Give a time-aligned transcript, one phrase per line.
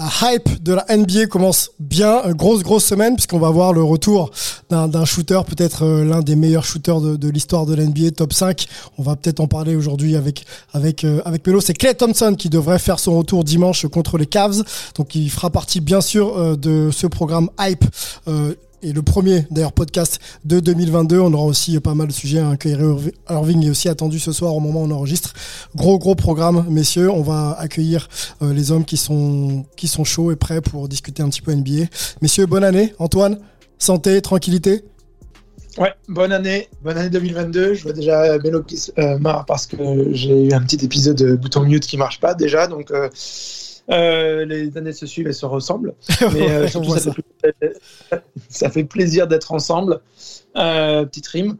[0.00, 3.82] La hype de la NBA commence bien, Euh, grosse grosse semaine puisqu'on va voir le
[3.82, 4.30] retour
[4.70, 8.66] d'un shooter, peut-être euh, l'un des meilleurs shooters de, l'histoire de la NBA, top 5.
[8.96, 11.60] On va peut-être en parler aujourd'hui avec avec euh, avec Melo.
[11.60, 14.62] C'est Clay Thompson qui devrait faire son retour dimanche contre les Cavs,
[14.94, 17.84] donc il fera partie bien sûr euh, de ce programme hype.
[18.82, 21.18] Et le premier d'ailleurs podcast de 2022.
[21.20, 22.40] On aura aussi pas mal de sujets.
[22.40, 22.56] Hein.
[22.64, 25.32] Irv- Irving est aussi attendu ce soir au moment où on enregistre.
[25.74, 27.10] Gros gros programme, messieurs.
[27.10, 28.08] On va accueillir
[28.42, 31.54] euh, les hommes qui sont qui sont chauds et prêts pour discuter un petit peu
[31.54, 31.86] NBA.
[32.22, 32.94] Messieurs, bonne année.
[32.98, 33.38] Antoine,
[33.78, 34.84] santé, tranquillité.
[35.78, 37.74] Ouais, bonne année, bonne année 2022.
[37.74, 39.76] Je vois déjà Bello qui se euh, marre parce que
[40.12, 43.08] j'ai eu un petit épisode de bouton mute qui marche pas déjà, donc euh,
[43.90, 45.94] euh, les années se suivent et se ressemblent.
[46.32, 47.24] Mais euh, surtout, ça, fait,
[48.08, 50.00] pla- ça fait plaisir d'être ensemble.
[50.56, 51.56] Euh, petite rime.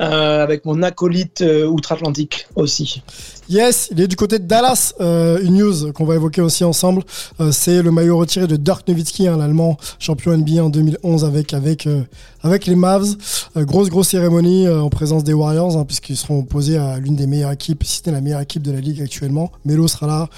[0.00, 3.02] Euh, avec mon acolyte outre-Atlantique aussi.
[3.50, 4.94] Yes, il est du côté de Dallas.
[4.98, 7.02] Une news qu'on va évoquer aussi ensemble,
[7.50, 11.86] c'est le maillot retiré de Dirk Nowitzki, hein, l'allemand champion NBA en 2011 avec avec
[12.42, 13.16] avec les Mavs.
[13.54, 17.52] Grosse grosse cérémonie en présence des Warriors, hein, puisqu'ils seront opposés à l'une des meilleures
[17.52, 19.52] équipes, si c'était la meilleure équipe de la ligue actuellement.
[19.66, 20.28] Melo sera là,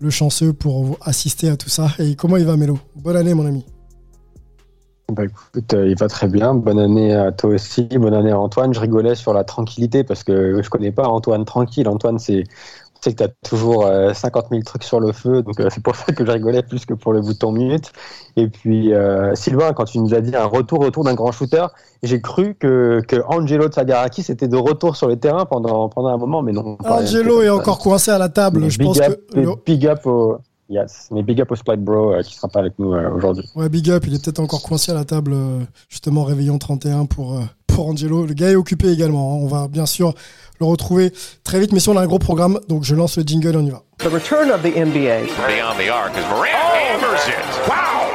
[0.00, 1.88] le chanceux pour assister à tout ça.
[1.98, 3.64] Et comment il va, Melo Bonne année, mon ami.
[5.12, 6.54] Bah écoute, euh, il va très bien.
[6.54, 7.82] Bonne année à toi aussi.
[7.82, 8.72] Bonne année à Antoine.
[8.72, 11.88] Je rigolais sur la tranquillité parce que je connais pas Antoine tranquille.
[11.88, 12.44] Antoine, c'est,
[13.00, 15.42] on sait que tu as toujours euh, 50 000 trucs sur le feu.
[15.42, 17.92] Donc euh, c'est pour ça que je rigolais plus que pour le bouton minute.
[18.36, 21.66] Et puis euh, Sylvain, quand tu nous as dit un retour, retour d'un grand shooter,
[22.02, 26.18] j'ai cru que, que Angelo Tsagarakis était de retour sur le terrain pendant, pendant un
[26.18, 26.76] moment, mais non.
[26.84, 28.60] Angelo est encore coincé à la table.
[28.60, 31.56] Mais Je big pense up, que le- big up au, yes, mais big up au
[31.56, 33.48] Split Bro euh, qui sera pas avec nous euh, aujourd'hui.
[33.56, 37.06] Ouais, big up, il est peut-être encore coincé à la table, euh, justement, réveillon 31
[37.06, 38.26] pour, euh, pour Angelo.
[38.26, 39.32] Le gars est occupé également.
[39.34, 39.38] hein.
[39.42, 40.14] On va bien sûr
[40.60, 41.12] le retrouver
[41.44, 43.56] très vite, mais si on a un gros programme, donc je lance le jingle et
[43.56, 43.82] on y va.
[43.98, 45.26] The return of the NBA.
[45.48, 47.68] Beyond the arc as Morant hammers it.
[47.68, 48.08] Wow!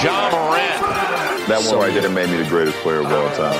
[0.00, 1.48] John Morant.
[1.48, 3.56] That one right there made me the greatest player of all time.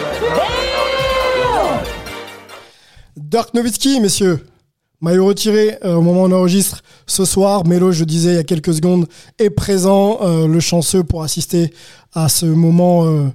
[3.16, 4.44] Dirk Nowitzki, messieurs.
[5.00, 7.64] Maillot retiré euh, au moment où on enregistre ce soir.
[7.64, 9.06] Mélo, je disais il y a quelques secondes,
[9.38, 11.72] est présent, euh, le chanceux pour assister
[12.14, 13.28] à ce moment, euh,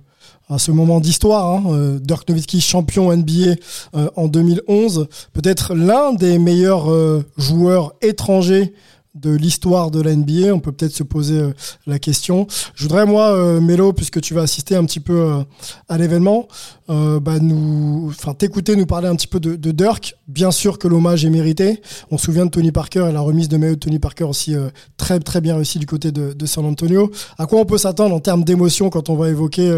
[0.49, 1.51] à ce moment d'histoire.
[1.51, 1.63] Hein.
[1.67, 3.55] Euh, Dirk Nowitzki, champion NBA
[3.95, 8.73] euh, en 2011, peut-être l'un des meilleurs euh, joueurs étrangers
[9.15, 10.53] de l'histoire de la NBA.
[10.53, 11.53] On peut peut-être se poser euh,
[11.85, 12.47] la question.
[12.75, 15.43] Je voudrais, moi, euh, Mélo, puisque tu vas assister un petit peu euh,
[15.87, 16.47] à l'événement,
[16.87, 20.15] bah, nous, enfin, t'écouter nous parler un petit peu de, Dirk.
[20.27, 21.81] Bien sûr que l'hommage est mérité.
[22.11, 24.53] On se souvient de Tony Parker et la remise de maillot de Tony Parker aussi
[24.97, 27.09] très très bien réussi du côté de, San Antonio.
[27.37, 29.71] À quoi on peut s'attendre en termes d'émotion quand on va évoquer,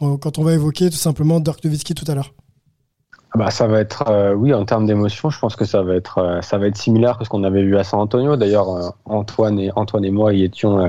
[0.00, 2.32] quand on va évoquer tout simplement Dirk Nowitzki tout à l'heure?
[3.32, 5.94] Ah Bah, ça va être, euh, oui, en termes d'émotion, je pense que ça va
[5.94, 8.36] être, euh, ça va être similaire que ce qu'on avait vu à San Antonio.
[8.36, 10.88] D'ailleurs, euh, Antoine et Antoine et moi y étions, euh,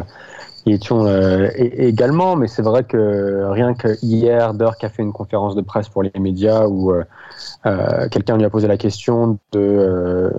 [0.65, 2.35] y étions euh, également.
[2.35, 6.01] Mais c'est vrai que rien que hier, Dirk a fait une conférence de presse pour
[6.01, 10.31] les médias où euh, quelqu'un lui a posé la question de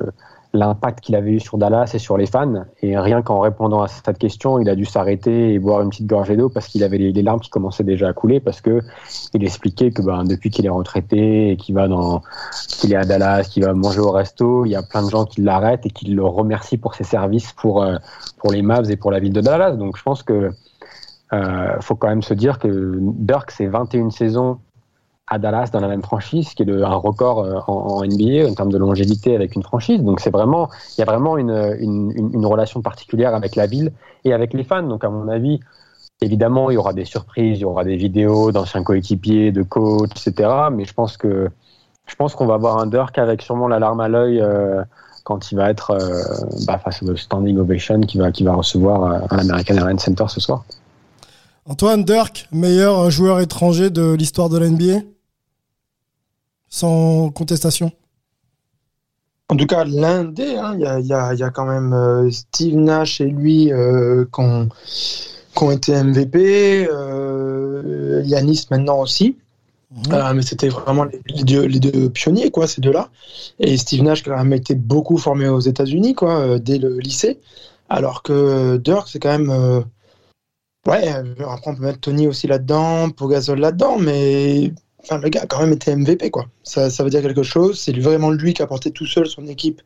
[0.52, 2.64] l'impact qu'il avait eu sur Dallas et sur les fans.
[2.82, 6.06] Et rien qu'en répondant à cette question, il a dû s'arrêter et boire une petite
[6.06, 8.80] gorgée d'eau parce qu'il avait les, larmes qui commençaient déjà à couler parce que
[9.32, 12.22] il expliquait que ben, depuis qu'il est retraité et qu'il va dans,
[12.68, 15.24] qu'il est à Dallas, qu'il va manger au resto, il y a plein de gens
[15.24, 17.96] qui l'arrêtent et qui le remercient pour ses services pour euh,
[18.38, 19.72] pour les Mavs et pour la ville de Dallas.
[19.72, 20.50] Donc je pense que
[21.32, 24.58] euh, faut quand même se dire que Dirk c'est 21 saisons
[25.32, 28.54] à Dallas dans la même franchise, ce qui est un record euh, en, NBA en
[28.54, 30.02] termes de longévité avec une franchise.
[30.02, 33.92] Donc c'est vraiment, il y a vraiment une, relation particulière avec la ville
[34.24, 34.82] et avec les fans.
[34.82, 35.60] Donc à mon avis,
[36.20, 40.10] évidemment, il y aura des surprises, il y aura des vidéos d'anciens coéquipiers, de coachs,
[40.10, 40.50] etc.
[40.70, 41.48] Mais je pense que
[42.04, 44.82] je pense qu'on va avoir un Dirk avec sûrement la larme à l'œil euh,
[45.24, 49.30] quand il va être euh, bah, face au standing ovation qu'il va, qu'il va recevoir
[49.30, 50.64] à l'American Airlines Center ce soir.
[51.64, 55.00] Antoine Dirk, meilleur joueur étranger de l'histoire de la NBA
[56.72, 57.92] sans contestation?
[59.50, 61.92] En tout cas, l'un des, hein, il y, a, y, a, y, a, quand même
[61.92, 64.70] euh, Steve Nash et lui euh, qui ont,
[65.60, 69.36] ont, été MVP, euh, Yanis maintenant aussi.
[69.90, 70.32] Mmh.
[70.34, 73.10] mais c'était vraiment les, deux, les, deux, pionniers, quoi, ces deux-là.
[73.58, 76.98] Et Steve Nash, qui a quand même été beaucoup formé aux États-Unis, quoi, dès le
[76.98, 77.38] lycée.
[77.90, 79.84] Alors que Dirk, c'est quand même.
[80.86, 84.72] ouais, après, on peut mettre Tony aussi là-dedans, Pogazol là-dedans, mais
[85.04, 86.46] Enfin, le gars a quand même été MVP, quoi.
[86.62, 87.80] Ça, veut dire quelque chose.
[87.80, 89.82] C'est vraiment lui qui a porté tout seul son équipe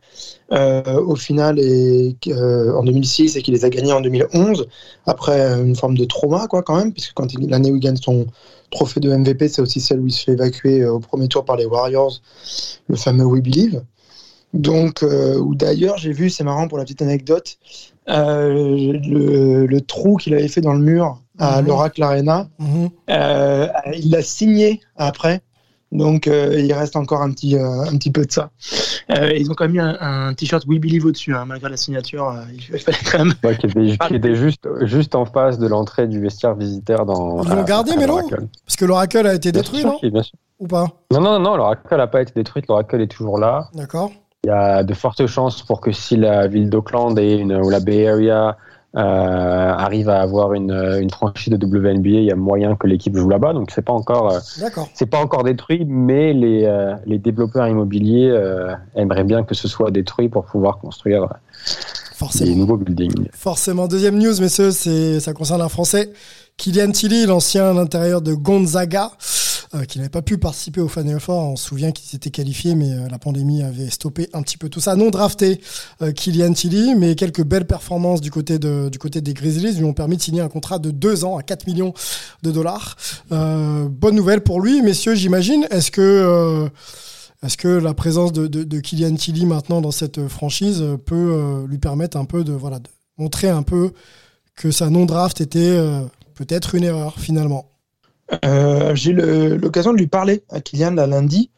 [0.52, 4.68] euh, au final et, euh, en 2006 et qui les a gagnés en 2011
[5.06, 8.26] après une forme de trauma, quoi, quand même, puisque quand l'année où il gagne son
[8.70, 11.46] trophée de MVP, c'est aussi celle où il se fait évacuer euh, au premier tour
[11.46, 12.20] par les Warriors,
[12.88, 13.82] le fameux We Believe.
[14.52, 15.04] Donc,
[15.54, 17.58] d'ailleurs, j'ai vu, c'est marrant pour la petite anecdote,
[18.06, 21.66] le, trou qu'il avait fait dans le mur à mmh.
[21.66, 22.86] l'Oracle Arena, mmh.
[23.10, 25.42] euh, il l'a signé après.
[25.92, 28.50] Donc, euh, il reste encore un petit, euh, un petit peu de ça.
[29.08, 32.34] ils ont quand même mis un, un t-shirt We Believe au-dessus, hein, malgré la signature.
[32.52, 33.34] il fallait quand même.
[33.44, 37.42] Ouais, qui était, qui était juste, juste en face de l'entrée du vestiaire visiteur dans.
[37.44, 38.20] Ils l'ont gardé, mais non
[38.64, 40.34] Parce que l'Oracle a été détruit, bien non sûr, bien sûr.
[40.58, 42.66] Ou pas Non, non, non, l'Oracle n'a pas été détruite.
[42.68, 43.68] L'Oracle est toujours là.
[43.74, 44.10] D'accord.
[44.44, 47.68] Il y a de fortes chances pour que si la ville d'Auckland et une, ou
[47.68, 48.56] la Bay Area
[48.96, 53.28] arrive à avoir une, une, franchise de WNBA, il y a moyen que l'équipe joue
[53.28, 53.52] là-bas.
[53.52, 54.38] Donc c'est pas encore, euh,
[54.94, 59.68] c'est pas encore détruit, mais les, euh, les développeurs immobiliers euh, aimeraient bien que ce
[59.68, 61.28] soit détruit pour pouvoir construire
[62.14, 62.50] Forcément.
[62.50, 63.28] des nouveaux buildings.
[63.32, 63.86] Forcément.
[63.86, 66.10] Deuxième news, messieurs, c'est ça concerne un Français.
[66.56, 69.08] Kylian Tilly, l'ancien à l'intérieur de Gonzaga, euh,
[69.84, 71.42] qui n'avait pas pu participer au Final Four.
[71.42, 74.68] On se souvient qu'il s'était qualifié, mais euh, la pandémie avait stoppé un petit peu
[74.68, 74.96] tout ça.
[74.96, 75.60] Non drafté,
[76.02, 79.92] euh, Kylian Tilly, mais quelques belles performances du côté, du côté des Grizzlies lui ont
[79.92, 81.92] permis de signer un contrat de deux ans à 4 millions
[82.42, 82.96] de dollars.
[83.32, 85.66] Euh, bonne nouvelle pour lui, messieurs, j'imagine.
[85.70, 86.00] Est-ce que...
[86.00, 86.68] Euh,
[87.56, 92.24] que la présence de, Kylian Tilly maintenant dans cette franchise peut euh, lui permettre un
[92.24, 92.88] peu de, voilà, de
[93.18, 93.92] montrer un peu
[94.56, 96.00] que sa non-draft était euh,
[96.34, 97.70] peut-être une erreur finalement?
[98.44, 101.50] Euh, J'ai eu l'occasion de lui parler à Kylian la lundi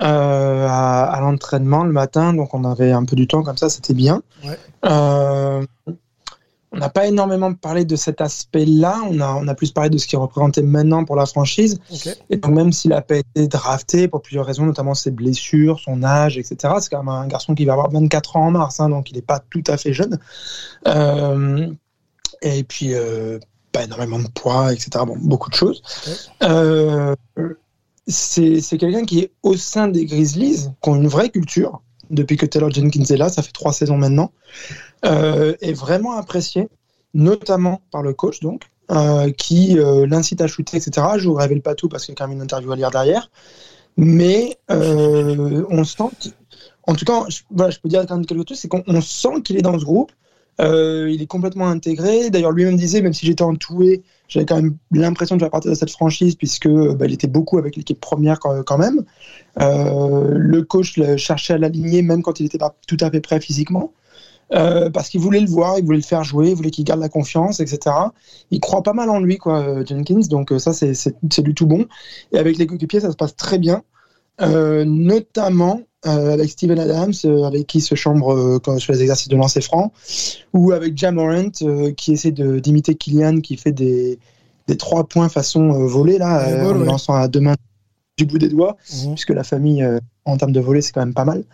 [0.00, 3.68] euh, à, à l'entraînement le matin, donc on avait un peu du temps comme ça,
[3.68, 4.22] c'était bien.
[4.44, 4.58] Ouais.
[6.72, 9.98] on n'a pas énormément parlé de cet aspect-là, on a, on a plus parlé de
[9.98, 11.78] ce qu'il représentait maintenant pour la franchise.
[11.92, 12.14] Okay.
[12.30, 16.02] Et donc même s'il n'a pas été drafté pour plusieurs raisons, notamment ses blessures, son
[16.02, 18.88] âge, etc., c'est quand même un garçon qui va avoir 24 ans en mars, hein,
[18.88, 20.18] donc il n'est pas tout à fait jeune.
[20.88, 21.68] Euh,
[22.42, 23.38] et puis, euh,
[23.74, 25.82] pas énormément de poids, etc., bon, beaucoup de choses.
[26.06, 26.48] Okay.
[26.48, 27.14] Euh,
[28.06, 32.46] c'est quelqu'un qui est au sein des Grizzlies, qui ont une vraie culture, depuis que
[32.46, 34.30] Taylor Jenkins est là, ça fait trois saisons maintenant,
[35.04, 36.68] euh, est vraiment apprécié,
[37.14, 41.06] notamment par le coach, donc, euh, qui euh, l'incite à shooter, etc.
[41.16, 42.90] Je vous révèle pas tout parce qu'il y a quand même une interview à lire
[42.90, 43.30] derrière,
[43.96, 46.10] mais on sent,
[46.86, 49.42] en tout cas, je, voilà, je peux dire quand même quelque chose, c'est qu'on sent
[49.44, 50.12] qu'il est dans ce groupe.
[50.60, 52.30] Euh, il est complètement intégré.
[52.30, 55.74] D'ailleurs, lui-même disait, même si j'étais entoué, j'avais quand même l'impression de faire partie de
[55.74, 59.04] cette franchise, puisque bah, il était beaucoup avec l'équipe première quand, même.
[59.60, 63.20] Euh, le coach le cherchait à l'aligner, même quand il n'était pas tout à fait
[63.20, 63.92] prêt physiquement.
[64.52, 67.00] Euh, parce qu'il voulait le voir, il voulait le faire jouer, il voulait qu'il garde
[67.00, 67.96] la confiance, etc.
[68.50, 70.20] Il croit pas mal en lui, quoi, Jenkins.
[70.28, 71.86] Donc ça, c'est du tout bon.
[72.32, 73.82] Et avec les coéquipiers, ça se passe très bien.
[74.40, 79.28] Euh, notamment euh, avec Steven Adams, euh, avec qui se chambre euh, sur les exercices
[79.28, 79.92] de lancer franc,
[80.52, 84.18] ou avec Jam Morant, euh, qui essaie d'imiter Kylian, qui fait des,
[84.68, 86.84] des trois points façon volée, là, en ouais.
[86.84, 87.56] lançant à deux mains
[88.16, 89.14] du bout des doigts, mmh.
[89.14, 89.84] puisque la famille
[90.26, 91.44] en termes de volet, c'est quand même pas mal.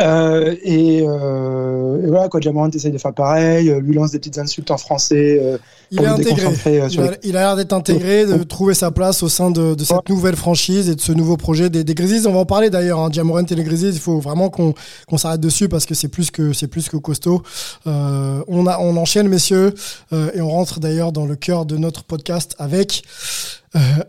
[0.00, 4.18] Euh, et, euh, et, voilà, quoi, Jamorant essaye de faire pareil, euh, lui lance des
[4.18, 5.40] petites insultes en français.
[5.42, 5.58] Euh,
[5.90, 6.48] il est intégré.
[6.90, 9.84] Il a, il a l'air d'être intégré, de trouver sa place au sein de, de
[9.84, 10.02] cette ouais.
[10.08, 12.26] nouvelle franchise et de ce nouveau projet des, des Grizzlies.
[12.26, 13.94] On va en parler d'ailleurs, hein, Jamorant et les Grizzlies.
[13.94, 16.96] Il faut vraiment qu'on qu s'arrête dessus parce que c'est plus que c'est plus que
[16.96, 17.42] costaud.
[17.88, 19.74] Euh, on a, on enchaîne, messieurs,
[20.12, 23.02] et on rentre d'ailleurs dans le cœur de notre podcast avec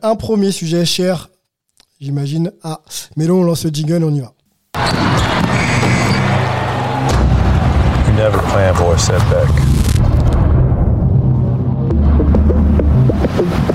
[0.03, 1.29] un premier sujet cher
[2.05, 2.51] j'imagine.
[2.63, 2.81] Ah,
[3.17, 4.31] mais là, on lance le jingle, on y va.
[8.05, 9.49] You never plan for a setback.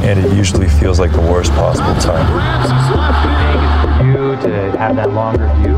[0.02, 2.26] And it usually feels like the worst possible time.
[4.06, 5.76] You to have that longer view.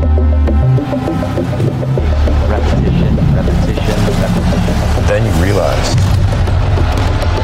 [2.49, 5.07] Repetition, repetition, repetition.
[5.07, 5.95] Then you realize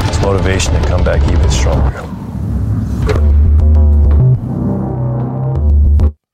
[0.08, 2.19] it's motivation to come back even stronger.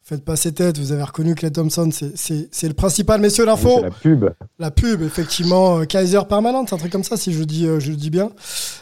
[0.08, 3.44] Faites pas ses têtes, vous avez reconnu Clay Thompson, c'est- c'est c'est le principal, messieurs,
[3.44, 3.78] l'info.
[3.78, 4.26] C'est la pub.
[4.60, 7.90] La pub, effectivement, euh, Kaiser Permanente, un truc comme ça, si je dis, euh, je
[7.90, 8.30] le dis bien.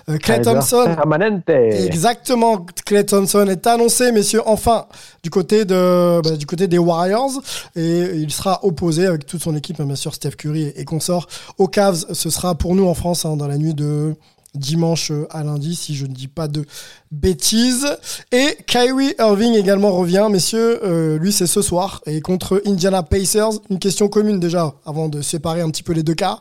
[0.09, 0.83] Euh, Clay Kaiser Thompson.
[0.83, 1.47] Permanente.
[1.49, 4.85] Exactement, Clay Thompson est annoncé, messieurs, enfin,
[5.23, 7.41] du côté de, bah, du côté des Warriors,
[7.77, 10.83] et il sera opposé avec toute son équipe, hein, bien sûr, Steph Curry et, et
[10.83, 11.27] consorts,
[11.57, 12.03] aux Cavs.
[12.11, 14.13] Ce sera pour nous en France hein, dans la nuit de
[14.55, 16.65] dimanche euh, à lundi, si je ne dis pas de
[17.11, 17.87] bêtises.
[18.31, 20.79] Et Kyrie Irving également revient, messieurs.
[20.83, 23.51] Euh, lui, c'est ce soir et contre Indiana Pacers.
[23.69, 26.39] Une question commune déjà, avant de séparer un petit peu les deux cas.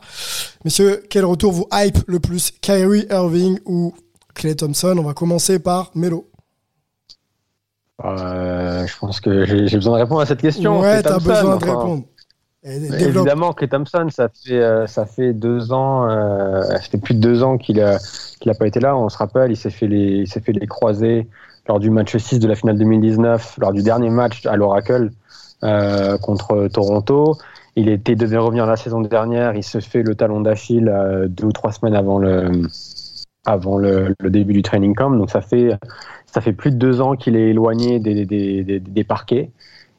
[0.65, 3.93] Messieurs, quel retour vous hype le plus, Kyrie Irving ou
[4.33, 4.95] Clay Thompson?
[4.97, 6.27] On va commencer par Melo.
[8.03, 10.81] Euh, je pense que j'ai besoin de répondre à cette question.
[10.81, 11.65] ouais, t'as besoin de enfin.
[11.65, 12.03] répondre.
[12.63, 13.01] Développe.
[13.01, 17.19] Évidemment, Clay Thompson, ça fait, euh, ça fait deux ans, euh, ça fait plus de
[17.19, 17.97] deux ans qu'il a,
[18.39, 18.95] qu'il a pas été là.
[18.95, 21.27] On se rappelle, il s'est fait les, il fait les croisés
[21.67, 25.11] lors du match 6 de la finale 2019, lors du dernier match à l'Oracle
[25.63, 27.37] euh, contre Toronto.
[27.75, 29.55] Il était devait revenir la saison dernière.
[29.55, 32.49] Il se fait le talon d'Achille euh, deux ou trois semaines avant le,
[33.45, 35.11] avant le, le début du training camp.
[35.11, 35.71] Donc ça fait,
[36.27, 39.51] ça fait plus de deux ans qu'il est éloigné des, des, des, des parquets.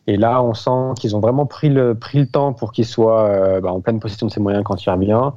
[0.06, 1.96] Et là, on sent qu'ils ont vraiment pris le,
[2.30, 5.32] temps pour qu'il soit euh, bah, en pleine possession de ses moyens quand il revient.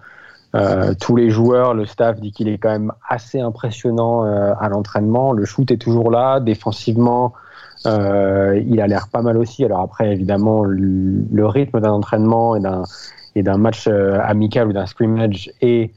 [0.56, 4.70] Euh, tous les joueurs, le staff dit qu'il est quand même assez impressionnant euh, à
[4.70, 5.32] l'entraînement.
[5.34, 6.40] Le shoot est toujours là.
[6.40, 7.34] Défensivement,
[7.86, 9.66] euh, il a l'air pas mal aussi.
[9.66, 12.84] Alors après, évidemment, le, rythme d'un entraînement et d'un
[13.36, 15.92] et d'un match amical ou d'un scrimmage et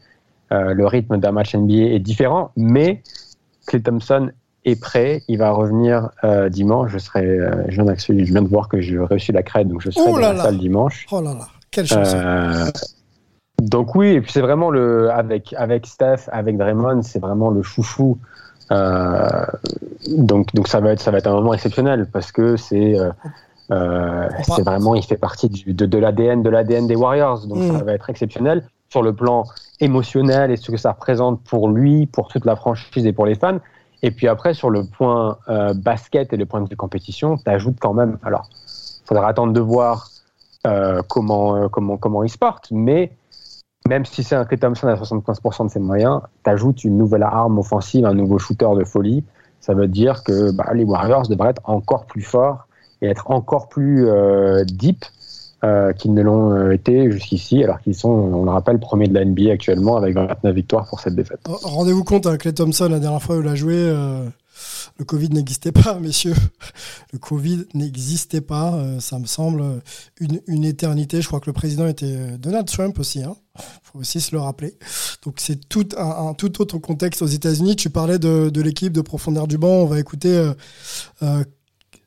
[0.51, 2.51] le rythme d'un match NBA est différent.
[2.55, 3.03] Mais
[3.67, 4.31] Clay Thompson
[4.65, 5.23] est prêt.
[5.29, 6.91] Il va revenir euh, dimanche.
[6.93, 9.81] Je serai, euh, je, viens je viens de voir que j'ai réussi la crête, donc
[9.81, 10.43] je serai Oh dans la là.
[10.45, 11.07] salle dimanche.
[11.11, 12.13] Oh là là, quelle chance.
[12.15, 12.67] Euh,
[13.63, 17.63] donc oui, et puis c'est vraiment le avec avec Steph, avec Draymond, c'est vraiment le
[17.63, 18.19] chouchou.
[18.73, 19.29] Euh,
[20.17, 22.95] donc donc ça va être ça va être un moment exceptionnel parce que c'est
[23.69, 27.47] c'est vraiment il fait partie du, de, de l'ADN de l'ADN des Warriors.
[27.47, 27.79] Donc Mm.
[27.79, 29.45] ça va être exceptionnel sur le plan
[29.81, 33.35] émotionnel et ce que ça représente pour lui, pour toute la franchise et pour les
[33.37, 33.59] fans.
[34.03, 37.95] Et puis après sur le point euh, basket et le point de compétition, t'ajoutes quand
[37.95, 38.19] même.
[38.23, 38.49] Alors,
[39.05, 40.09] faudra attendre de voir
[40.67, 42.69] euh, comment, euh, comment, comment il se porte.
[42.71, 43.13] Mais
[43.89, 47.23] même si c'est un Clay Thompson à 75% de ses moyens, tu ajoutes une nouvelle
[47.23, 49.25] arme offensive, un nouveau shooter de folie.
[49.61, 52.67] Ça veut dire que bah, les Warriors devraient être encore plus forts
[53.03, 55.05] et être encore plus euh, deep
[55.65, 59.15] euh, qu'ils ne l'ont euh, été jusqu'ici, alors qu'ils sont, on le rappelle, premiers de
[59.15, 61.41] la NBA actuellement avec 29 victoires pour cette défaite.
[61.45, 64.25] Rendez-vous compte, hein, Clay Thompson, la dernière fois où il a joué, euh,
[64.99, 66.35] le Covid n'existait pas, messieurs.
[67.13, 69.63] Le Covid n'existait pas, euh, ça me semble
[70.19, 71.21] une, une éternité.
[71.21, 73.21] Je crois que le président était euh, Donald Trump aussi.
[73.21, 74.79] Il faut aussi se le rappeler.
[75.25, 77.77] Donc c'est tout un, un tout autre contexte aux États-Unis.
[77.77, 79.69] Tu parlais de, de l'équipe de profondeur du banc.
[79.69, 80.53] On va écouter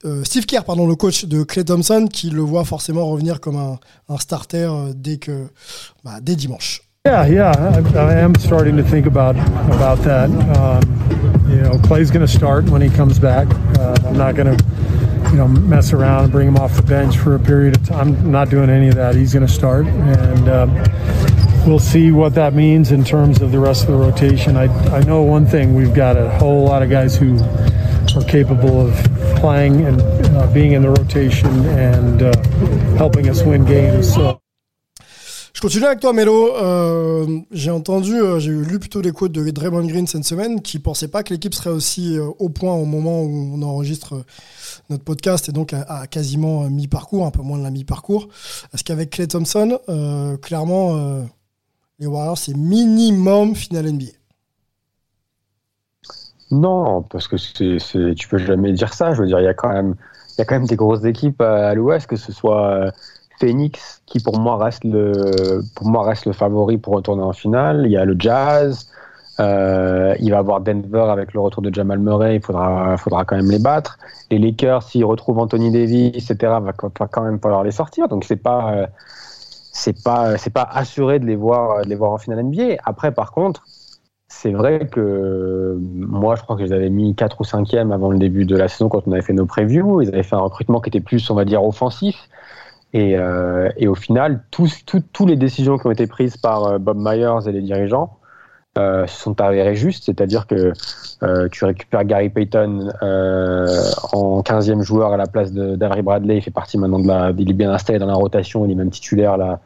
[0.06, 3.58] euh, Steve Kerr, pardon, le coach de Clay Thompson, qui le voit forcément revenir comme
[3.58, 3.80] un,
[4.10, 5.48] un starter euh, dès que,
[6.04, 6.82] bah, dès dimanche.
[7.06, 9.36] Yeah, yeah, I, I am starting to think about
[9.74, 10.30] about that.
[10.56, 13.46] Um, you know, Clay's going to start when he comes back.
[13.78, 14.66] Uh, I'm not going to,
[15.30, 18.16] you know, mess around and bring him off the bench for a period of time.
[18.16, 19.16] I'm not doing any of that.
[19.16, 20.74] He's going to start, and um,
[21.68, 24.56] we'll see what that means in terms of the rest of the rotation.
[24.56, 27.38] I I know one thing: we've got a whole lot of guys who
[28.16, 30.02] are capable of playing and
[30.38, 32.32] uh, being in the rotation and uh,
[32.98, 34.18] helping us win games.
[35.54, 36.56] Je continue avec toi, Melo.
[36.56, 40.80] Euh, j'ai entendu, euh, j'ai lu plutôt les quotes de Draymond Green cette semaine qui
[40.80, 44.24] pensait pas que l'équipe serait aussi euh, au point au moment où on enregistre
[44.90, 48.30] notre podcast et donc à, à quasiment mi-parcours, un peu moins de la mi-parcours.
[48.74, 49.78] Est-ce qu'avec Clay Thompson,
[50.42, 51.26] clairement,
[52.00, 54.23] les Warriors, c'est minimum finale NBA
[56.54, 57.36] Non, parce que
[58.14, 59.14] tu peux jamais dire ça.
[59.14, 59.96] Je veux dire, il y a quand même,
[60.38, 62.92] y des grosses équipes à, l'Ouest, que ce soit euh,
[63.40, 67.84] Phoenix, qui pour moi reste le, favori pour retourner en finale.
[67.86, 68.88] Il y a le Jazz.
[69.40, 72.36] Euh, il va avoir Denver avec le retour de Jamal Murray.
[72.36, 73.98] Il faudra, quand même les battre.
[74.30, 78.08] Les Lakers, s'ils retrouvent Anthony Davis, etc., va, quand même falloir les sortir.
[78.08, 82.76] Donc c'est pas, euh, pas, assuré de les voir en finale NBA.
[82.86, 83.66] Après, par contre
[84.36, 88.12] c'est vrai que moi, je crois que je les avais mis 4 ou 5e avant
[88.12, 90.02] le début de la saison quand on avait fait nos previews.
[90.02, 92.30] Ils avaient fait un recrutement qui était plus, on va dire, offensif.
[92.94, 96.78] Et, euh, au final, tous, tous, tous les décisions qui ont été prises par euh,
[96.78, 98.18] Bob Myers et les dirigeants
[98.78, 100.04] euh, se sont avérées justes.
[100.06, 100.74] C'est-à-dire que
[101.22, 103.68] euh, tu récupères Gary Payton euh,
[104.12, 106.38] en 15e joueur à la place d'Avery Bradley.
[106.38, 107.32] Il fait partie maintenant de la.
[107.38, 108.66] Il est bien installé dans la rotation.
[108.66, 109.60] Il est même titulaire là.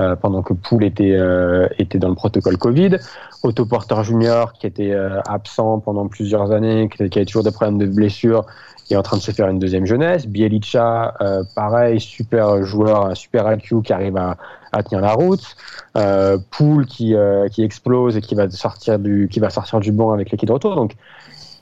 [0.00, 2.96] Euh, pendant que Poole était, euh, était dans le protocole Covid.
[3.42, 7.78] Otto Porter Junior, qui était euh, absent pendant plusieurs années, qui, avait toujours des problèmes
[7.78, 8.46] de blessure,
[8.90, 10.26] est en train de se faire une deuxième jeunesse.
[10.26, 14.36] Bielica, euh, pareil, super joueur, super IQ qui arrive à,
[14.72, 15.56] à tenir la route.
[15.96, 17.14] Euh, Poul qui,
[17.52, 20.52] qui explose et qui va sortir du, qui va sortir du banc avec l'équipe de
[20.52, 20.76] retour.
[20.76, 20.96] Donc,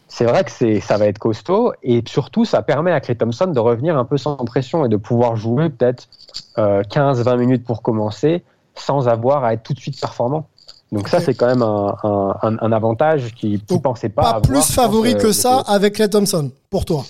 [0.08, 3.48] c'est vrai que c'est, ça va être costaud et surtout, ça permet à Clay Thompson
[3.48, 6.08] de revenir un peu sans pression et de pouvoir jouer peut-être
[6.58, 8.42] 15-20 minutes pour commencer
[8.74, 10.46] sans avoir à être tout de suite performant.
[10.92, 14.42] Donc ça, c'est quand même un, un, un avantage qui ne pensait pas, pas avoir,
[14.42, 17.04] plus favori que ça avec Clay Thompson, pour toi.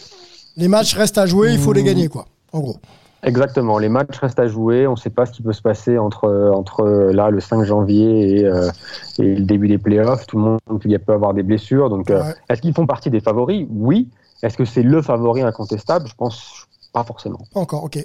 [0.57, 2.77] Les matchs restent à jouer, il faut les gagner, quoi, en gros.
[3.23, 4.87] Exactement, les matchs restent à jouer.
[4.87, 8.41] On ne sait pas ce qui peut se passer entre, entre là, le 5 janvier
[8.41, 8.71] et, euh,
[9.19, 10.27] et le début des playoffs.
[10.27, 11.91] Tout le monde il peut avoir des blessures.
[11.91, 13.67] Donc, euh, est-ce qu'ils font partie des favoris?
[13.71, 14.09] Oui.
[14.43, 16.07] Est-ce que c'est le favori incontestable?
[16.09, 17.41] Je pense pas forcément.
[17.53, 17.99] Pas encore, ok.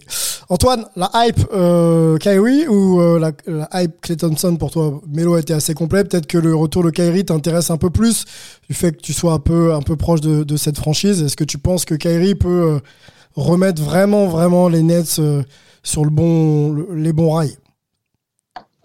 [0.50, 5.01] Antoine, la hype euh, Kyrie ou euh, la, la, hype Clay Thompson pour toi?
[5.07, 6.03] Melo a été assez complet.
[6.03, 8.25] Peut-être que le retour de Kyrie t'intéresse un peu plus
[8.67, 11.21] du fait que tu sois un peu, un peu proche de, de cette franchise.
[11.23, 12.79] Est-ce que tu penses que Kyrie peut euh,
[13.35, 15.43] remettre vraiment, vraiment les Nets euh,
[15.81, 17.57] sur le bon, le, les bons rails?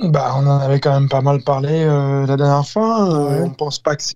[0.01, 3.31] Bah, On en avait quand même pas mal parlé la dernière fois.
[3.31, 3.41] Ouais.
[3.43, 4.15] on pense pas que c'est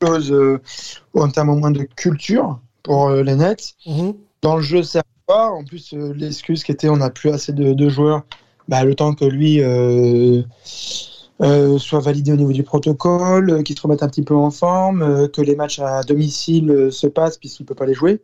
[0.00, 0.32] chose
[1.14, 3.74] en termes au moins de culture pour les Nets.
[3.84, 4.14] -hmm.
[4.42, 7.88] Dans le jeu, c'est En plus, euh, l'excuse qui était on n'a plus assez de,
[7.90, 8.22] joueurs,
[8.66, 10.42] bah, le temps que lui euh,
[11.42, 15.28] euh, soit validé au niveau du protocole, qu'il se remette un petit peu en forme,
[15.28, 18.22] que les matchs à domicile se passent puisqu'il ne peut pas les jouer.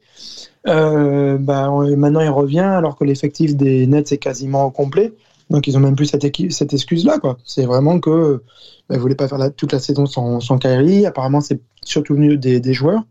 [0.65, 5.13] bah, maintenant, il revient alors que l'effectif des Nets est quasiment complet.
[5.51, 7.19] Donc, ils n'ont même plus cette, excuse-là.
[7.45, 8.43] C'est vraiment que
[8.89, 11.05] bah, ne voulaient pas faire toute la saison sans, sans Kyrie.
[11.05, 13.03] Apparemment, c'est surtout venu des, des joueurs.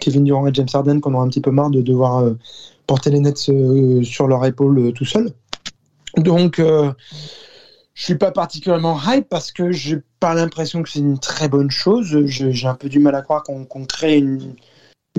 [0.00, 2.24] Kevin Durant et James Harden qu'on a un petit peu marre de devoir
[2.88, 5.30] porter les Nets euh, sur leur épaule euh, tout seul.
[6.16, 6.90] Donc, euh,
[7.94, 11.70] je suis pas particulièrement hype parce que j'ai pas l'impression que c'est une très bonne
[11.70, 12.24] chose.
[12.26, 14.54] J'ai un peu du mal à croire qu'on qu crée une,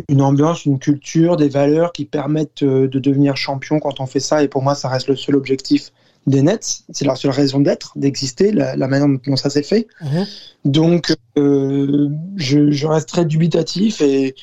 [0.09, 4.43] une, ambiance, une culture, des valeurs qui permettent de devenir champion quand on fait ça.
[4.43, 5.91] Et pour moi, ça reste le seul objectif
[6.27, 6.83] des Nets.
[6.91, 9.87] C'est leur seule raison d'être, d'exister, la, la, manière dont ça s'est fait.
[10.01, 10.23] Mmh.
[10.65, 14.01] Donc, euh, je, je, reste très dubitatif.
[14.01, 14.35] Et...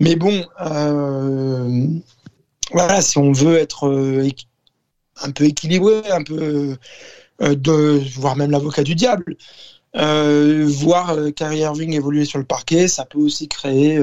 [0.00, 1.86] Mais bon, euh,
[2.72, 4.28] voilà, si on veut être euh,
[5.22, 6.76] un peu équilibré, un peu,
[7.42, 9.36] euh, voire même l'avocat du diable,
[9.96, 14.00] euh, voir Kyrie Irving évoluer sur le parquet, ça peut aussi créer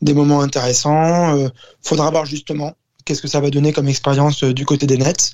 [0.00, 1.36] des moments intéressants.
[1.36, 1.50] Il
[1.82, 2.74] faudra voir justement
[3.08, 5.32] qu'est-ce que ça va donner comme expérience euh, du côté des Nets.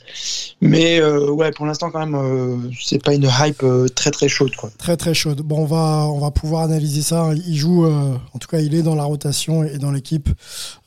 [0.60, 4.28] Mais euh, ouais, pour l'instant quand même, euh, c'est pas une hype euh, très très
[4.28, 4.52] chaude.
[4.78, 5.42] Très très chaude.
[5.42, 7.30] Bon, on va on va pouvoir analyser ça.
[7.34, 10.28] Il joue, euh, en tout cas, il est dans la rotation et dans l'équipe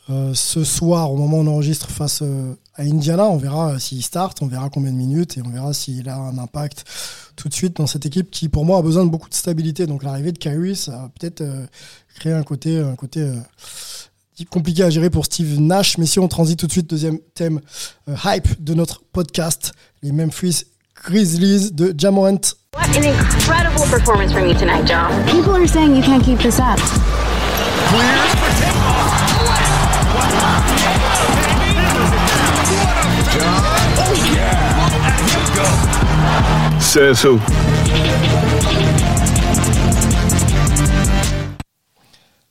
[0.09, 2.21] euh, ce soir au moment où on enregistre face
[2.75, 3.25] à Indiana.
[3.25, 6.37] On verra s'il start, on verra combien de minutes et on verra s'il a un
[6.37, 6.85] impact
[7.35, 9.85] tout de suite dans cette équipe qui, pour moi, a besoin de beaucoup de stabilité.
[9.85, 11.43] Donc l'arrivée de Kyrie, ça va peut-être
[12.15, 13.29] créer un côté un côté
[14.45, 15.97] compliqué à gérer pour Steve Nash.
[15.97, 17.61] Mais si on transite tout de suite, deuxième thème
[18.09, 20.65] euh, hype de notre podcast, les Memphis
[21.03, 22.41] Grizzlies de Jamorant.
[22.73, 25.11] What an incredible performance from you tonight, John.
[25.25, 26.79] People are saying you can't keep this up.
[36.97, 37.39] Who?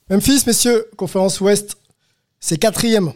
[0.08, 1.76] Memphis, messieurs, conférence Ouest,
[2.38, 3.12] c'est quatrième.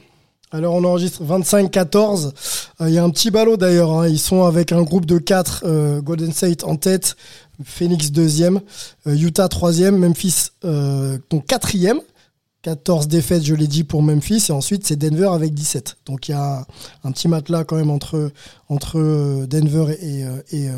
[0.51, 2.33] Alors on enregistre 25-14.
[2.81, 3.93] Il euh, y a un petit ballot d'ailleurs.
[3.93, 4.09] Hein.
[4.09, 5.63] Ils sont avec un groupe de 4.
[5.65, 7.15] Euh, Golden State en tête,
[7.65, 8.61] Phoenix deuxième,
[9.07, 12.01] euh, Utah troisième, Memphis euh, donc quatrième.
[12.63, 14.47] 14 défaites, je l'ai dit, pour Memphis.
[14.49, 15.97] Et ensuite, c'est Denver avec 17.
[16.07, 16.67] Donc, il y a
[17.05, 18.33] un petit matelas quand même entre,
[18.69, 20.21] entre Denver et,
[20.55, 20.75] et euh,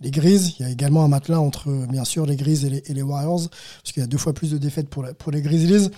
[0.00, 0.54] les Grises.
[0.58, 3.48] Il y a également un matelas entre, bien sûr, les Grises et les, Warriors.
[3.82, 5.90] Parce qu'il y a deux fois plus de défaites pour, pour les Grizzlies.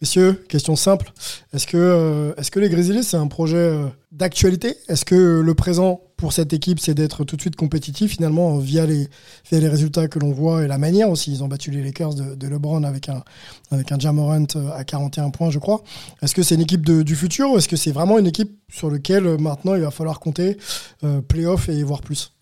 [0.00, 1.12] Messieurs, question simple.
[1.52, 4.76] Est-ce que, euh, est-ce que les Grizzlies, c'est un projet euh, d'actualité?
[4.88, 8.86] Est-ce que le présent pour cette équipe, c'est d'être tout de suite compétitif finalement via
[8.86, 9.08] les,
[9.50, 12.14] via les résultats que l'on voit et la manière aussi Ils ont battu les Lakers
[12.14, 13.22] de, LeBron avec un,
[13.70, 15.82] avec un Jamorant à 41 points, je crois.
[16.22, 18.58] Est-ce que c'est une équipe de, du futur ou est-ce que c'est vraiment une équipe
[18.70, 20.56] sur laquelle euh, maintenant il va falloir compter
[21.04, 22.35] euh, playoff et voir plus?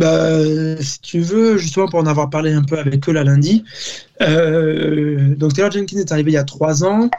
[0.00, 0.40] Bah,
[0.80, 3.64] si tu veux, justement pour en avoir parlé un peu avec eux là lundi,
[4.22, 7.10] euh, donc Taylor Jenkins est arrivé il y a trois ans.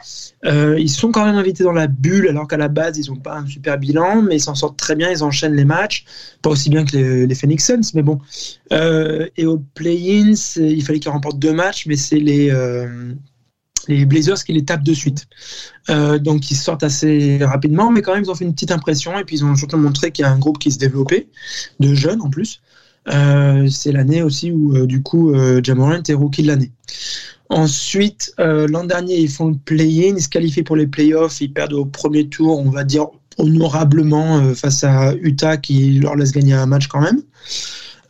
[0.44, 3.20] Euh, ils sont quand même invités dans la bulle alors qu'à la base ils n'ont
[3.20, 5.12] pas un super bilan, mais ils s'en sortent très bien.
[5.12, 6.04] Ils enchaînent les matchs,
[6.42, 8.18] pas aussi bien que les, Phoenix Suns, mais bon.
[8.72, 12.50] Euh, et au play-ins, il fallait qu'ils remportent deux matchs, mais c'est les
[14.06, 15.28] Blazers qui les tapent de suite.
[15.88, 19.24] Donc ils sortent assez rapidement, mais quand même ils ont fait une petite impression et
[19.24, 21.28] puis ils ont surtout montré qu'il y a un groupe qui se développait,
[21.78, 22.60] de jeunes en plus.
[23.08, 26.70] Euh, c'est l'année aussi où euh, du coup euh, Jamorant est rookie de l'année.
[27.48, 31.74] Ensuite, l'an dernier, ils font le play-in, ils se qualifient pour les playoffs, ils perdent
[31.74, 36.64] au premier tour, on va dire honorablement face à Utah qui leur laisse gagner un
[36.64, 37.20] match quand même.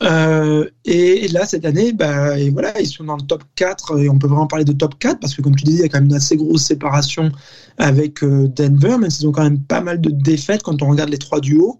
[0.03, 4.09] Euh, et, là, cette année, bah, et voilà, ils sont dans le top 4 et
[4.09, 5.89] on peut vraiment parler de top 4 parce que, comme tu disais, il y a
[5.89, 7.31] quand même une assez grosse séparation
[7.77, 11.09] avec euh, Denver, même s'ils ont quand même pas mal de défaites quand on regarde
[11.09, 11.79] les trois duos,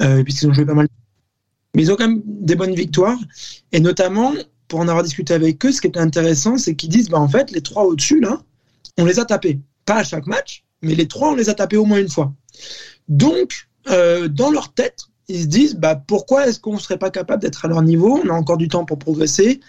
[0.00, 0.88] euh, puisqu'ils ont joué pas mal.
[1.74, 3.18] Mais ils ont quand même des bonnes victoires
[3.72, 4.32] et notamment,
[4.68, 7.28] pour en avoir discuté avec eux, ce qui est intéressant, c'est qu'ils disent, bah, en
[7.28, 8.40] fait, les trois au-dessus, là,
[8.98, 9.60] on les a tapés.
[9.84, 12.32] Pas à chaque match, mais les trois, on les a tapés au moins une fois.
[13.08, 17.10] Donc, euh, dans leur tête, ils se disent bah, pourquoi est-ce qu'on ne serait pas
[17.10, 18.20] capable d'être à leur niveau?
[18.24, 19.60] On a encore du temps pour progresser.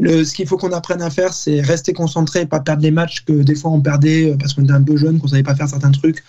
[0.00, 3.24] Le, ce qu'il faut qu'on apprenne à faire, c'est rester concentré, pas perdre les matchs
[3.24, 5.56] que des fois on perdait euh, parce qu'on était un peu jeune, qu'on savait pas
[5.56, 6.22] faire certains trucs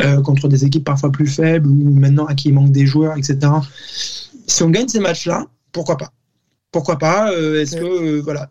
[0.00, 3.16] euh, contre des équipes parfois plus faibles ou maintenant à qui il manque des joueurs,
[3.16, 3.38] etc.
[4.46, 6.12] Si on gagne ces matchs-là, pourquoi pas?
[6.70, 8.50] Pourquoi pas euh, Est-ce que euh, voilà,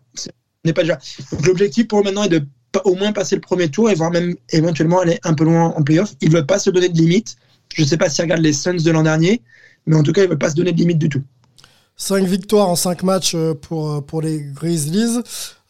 [0.64, 0.98] n'est pas déjà.
[1.44, 2.46] L'objectif pour maintenant est de
[2.84, 5.82] au moins passer le premier tour et voire même éventuellement aller un peu loin en
[5.82, 6.14] playoff.
[6.20, 7.36] Ils ne veulent pas se donner de limite.
[7.72, 9.42] Je ne sais pas s'ils regardent les Suns de l'an dernier,
[9.86, 11.22] mais en tout cas, ils ne veulent pas se donner de limite du tout.
[11.96, 15.20] 5 victoires en 5 matchs euh, pour, pour les Grizzlies,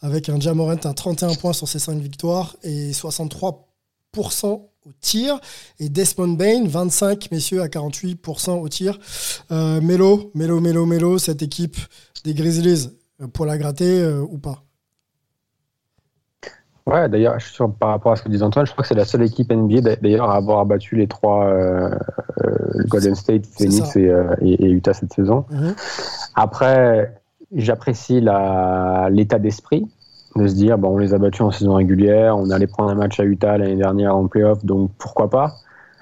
[0.01, 5.41] avec un Jamorant à 31 points sur ces 5 victoires et 63% au tir.
[5.79, 8.99] Et Desmond Bain, 25 messieurs à 48% au tir.
[9.51, 11.77] Euh, Melo, Melo, Melo, Melo, cette équipe
[12.25, 14.63] des Grizzlies, euh, pour la gratter euh, ou pas?
[16.87, 17.39] Ouais, d'ailleurs,
[17.81, 19.97] par rapport à ce que disait Antoine, je crois que c'est la seule équipe NBA
[20.03, 21.89] d'ailleurs à avoir battu les trois euh,
[22.89, 25.47] Golden State, Phoenix et, et, et, Utah cette saison.
[25.51, 25.61] Mhm.
[25.61, 25.75] Mm -hmm.
[26.35, 27.15] Après,
[27.53, 29.87] j'apprécie l'état d'esprit
[30.37, 32.95] de se dire bon, on les a battus en saison régulière, on allait prendre un
[32.95, 35.55] match à Utah l'année dernière en playoff, donc pourquoi pas.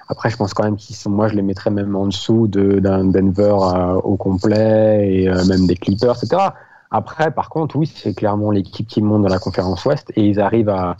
[0.09, 3.05] Après, je pense quand même qu'ils sont, moi, je les mettrais même en dessous d'un
[3.05, 3.55] de, Denver
[4.03, 6.49] au complet et même des Clippers, etc.
[6.91, 10.39] Après, par contre, oui, c'est clairement l'équipe qui monte dans la conférence Ouest et ils
[10.39, 10.97] arrivent à,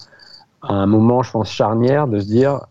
[0.64, 2.62] un moment, je pense, charnière de se dire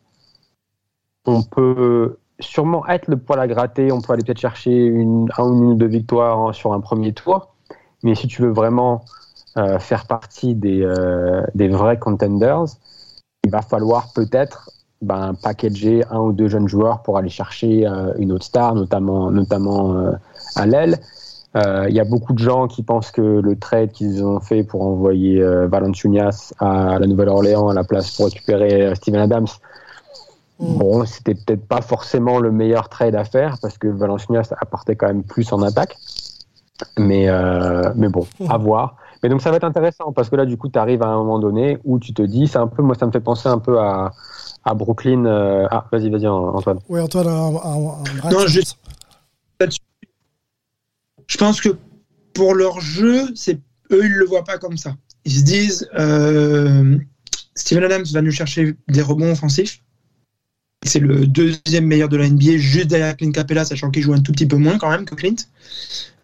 [1.26, 5.44] on peut sûrement être le poil à gratter, on peut aller peut-être chercher une, un
[5.44, 7.54] ou une ou deux victoires sur un premier tour,
[8.02, 9.04] mais si tu veux vraiment
[9.56, 12.64] euh, faire partie des, euh, des vrais contenders,
[13.44, 14.70] il va falloir peut-être
[15.02, 19.30] ben, packager un ou deux jeunes joueurs pour aller chercher euh, une autre star, notamment,
[19.30, 20.12] notamment
[20.56, 20.98] à l'aile.
[21.54, 24.86] Il y a beaucoup de gens qui pensent que le trade qu'ils ont fait pour
[24.86, 29.48] envoyer Valanciunas à la Nouvelle-Orléans à la place pour récupérer Steven Adams,
[30.60, 30.78] mmh.
[30.78, 35.08] bon, c'était peut-être pas forcément le meilleur trade à faire parce que Valanciunas apportait quand
[35.08, 35.98] même plus en attaque.
[36.98, 38.96] Mais, euh, mais bon, à voir.
[39.22, 41.16] Mais donc ça va être intéressant parce que là, du coup, tu arrives à un
[41.16, 43.58] moment donné où tu te dis, c'est un peu, moi, ça me fait penser un
[43.58, 44.12] peu à,
[44.64, 45.24] à Brooklyn.
[45.26, 46.80] Euh, ah, vas-y, vas-y, Antoine.
[46.88, 48.78] Oui, Antoine, un, un, un non, juste
[51.32, 51.70] je pense que
[52.34, 53.58] pour leur jeu, c'est
[53.90, 54.96] eux, ils le voient pas comme ça.
[55.24, 56.98] Ils se disent, euh,
[57.54, 59.82] Steven Adams va nous chercher des rebonds offensifs.
[60.84, 64.20] C'est le deuxième meilleur de la NBA, juste derrière Clint Capella, sachant qu'il joue un
[64.20, 65.36] tout petit peu moins quand même que Clint.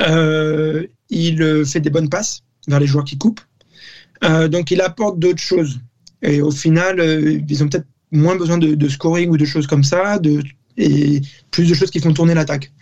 [0.02, 3.40] Euh, il fait des bonnes passes vers les joueurs qui coupent.
[4.24, 5.80] Euh, donc il apporte d'autres choses.
[6.22, 9.84] Et au final, euh, ils ont peut-être moins besoin de, scoring ou de choses comme
[9.84, 10.18] ça,
[10.76, 12.72] et plus de choses qui font tourner l'attaque.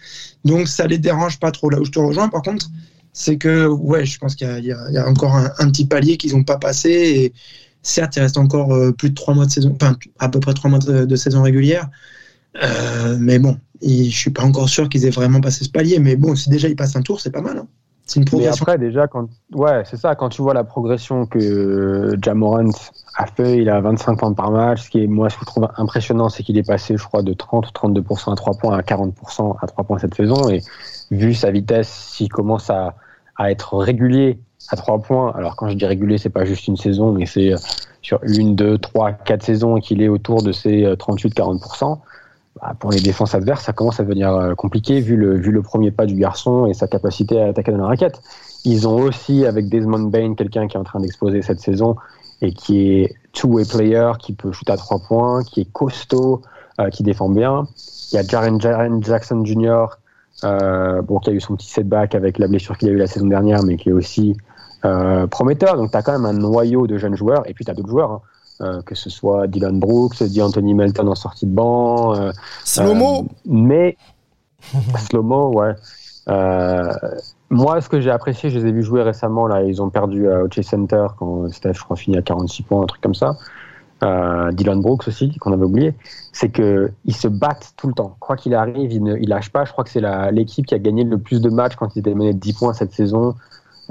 [0.44, 1.70] Donc ça les dérange pas trop.
[1.70, 2.68] Là où je te rejoins, par contre,
[3.12, 6.58] c'est que ouais, je pense qu'il y, a encore un, petit palier qu'ils n'ont pas
[6.58, 7.32] passé.
[7.82, 9.76] Certes, il reste encore euh, plus de trois mois de saison,
[10.18, 11.88] à peu près trois mois de, saison régulière.
[13.18, 15.98] Mais bon, et je suis pas encore sûr qu'ils aient vraiment passé ce palier.
[15.98, 17.58] Mais bon, si déjà ils passent un tour, c'est pas mal.
[17.58, 17.68] Hein.
[18.06, 18.64] C'est une progression.
[18.66, 22.70] Mais après, déjà, quand, ouais, c'est ça, quand tu vois la progression que Jamorant
[23.16, 24.84] a fait, il a 25 points par match.
[24.84, 27.22] Ce qui est, moi, ce que je trouve impressionnant, c'est qu'il est passé, je crois,
[27.22, 30.48] de 30 ou 32% à 3 points à 40% à 3 points cette saison.
[30.48, 30.62] Et
[31.10, 32.94] vu sa vitesse, s'il commence à,
[33.36, 34.38] à être régulier
[34.70, 37.54] à 3 points, alors quand je dis régulier, c'est pas juste une saison, mais c'est
[38.02, 41.98] sur une, deux, trois, quatre saisons qu'il est autour de ces 38-40%.
[42.60, 46.14] Bah, pour les défenses adverses, ça commence à devenir compliqué vu le, premier pas du
[46.14, 48.22] garçon et sa capacité à attaquer dans la raquette.
[48.64, 51.96] Ils ont aussi, avec Desmond Bain, quelqu'un qui est en train d'exploser cette saison
[52.42, 56.42] et qui est two-way player, qui peut shooter à trois points, qui est costaud,
[56.80, 57.66] euh, qui défend bien.
[58.12, 59.86] Il y a Jaren, Jackson Jr.,
[60.44, 63.06] euh, bon, qui a eu son petit setback avec la blessure qu'il a eu la
[63.06, 64.36] saison dernière, mais qui est aussi
[64.84, 65.76] euh, prometteur.
[65.76, 67.88] Donc, tu as quand même un noyau de jeunes joueurs, et puis tu as d'autres
[67.88, 68.10] joueurs.
[68.12, 68.20] Hein.
[68.62, 72.14] Euh, que ce soit Dylan Brooks, dit Anthony Melton en sortie de banc.
[72.16, 72.32] Euh,
[72.64, 73.96] Slow-mo Mais.
[75.10, 75.74] Slow-mo, ouais.
[76.28, 76.92] Euh,
[77.50, 79.46] moi, ce que j'ai apprécié, je les ai vus jouer récemment.
[79.46, 82.82] Là, ils ont perdu à Chase Center quand Steph, je crois, fini à 46 points,
[82.82, 83.36] un truc comme ça.
[84.02, 85.94] Euh, Dylan Brooks aussi, qu'on avait oublié.
[86.32, 88.16] C'est qu'ils se battent tout le temps.
[88.20, 89.64] Quoi qu'il arrive, ils ne ils lâchent pas.
[89.64, 92.14] Je crois que c'est l'équipe qui a gagné le plus de matchs quand ils étaient
[92.14, 93.34] menés de 10 points cette saison,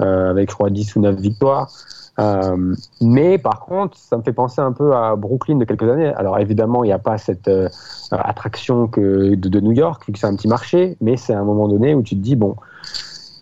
[0.00, 1.70] euh, avec, je crois, 10 ou 9 victoires.
[2.18, 6.12] Euh, mais par contre, ça me fait penser un peu à Brooklyn de quelques années.
[6.14, 7.68] Alors évidemment, il n'y a pas cette euh,
[8.10, 11.68] attraction que de, New York, vu que c'est un petit marché, mais c'est un moment
[11.68, 12.56] donné où tu te dis, bon,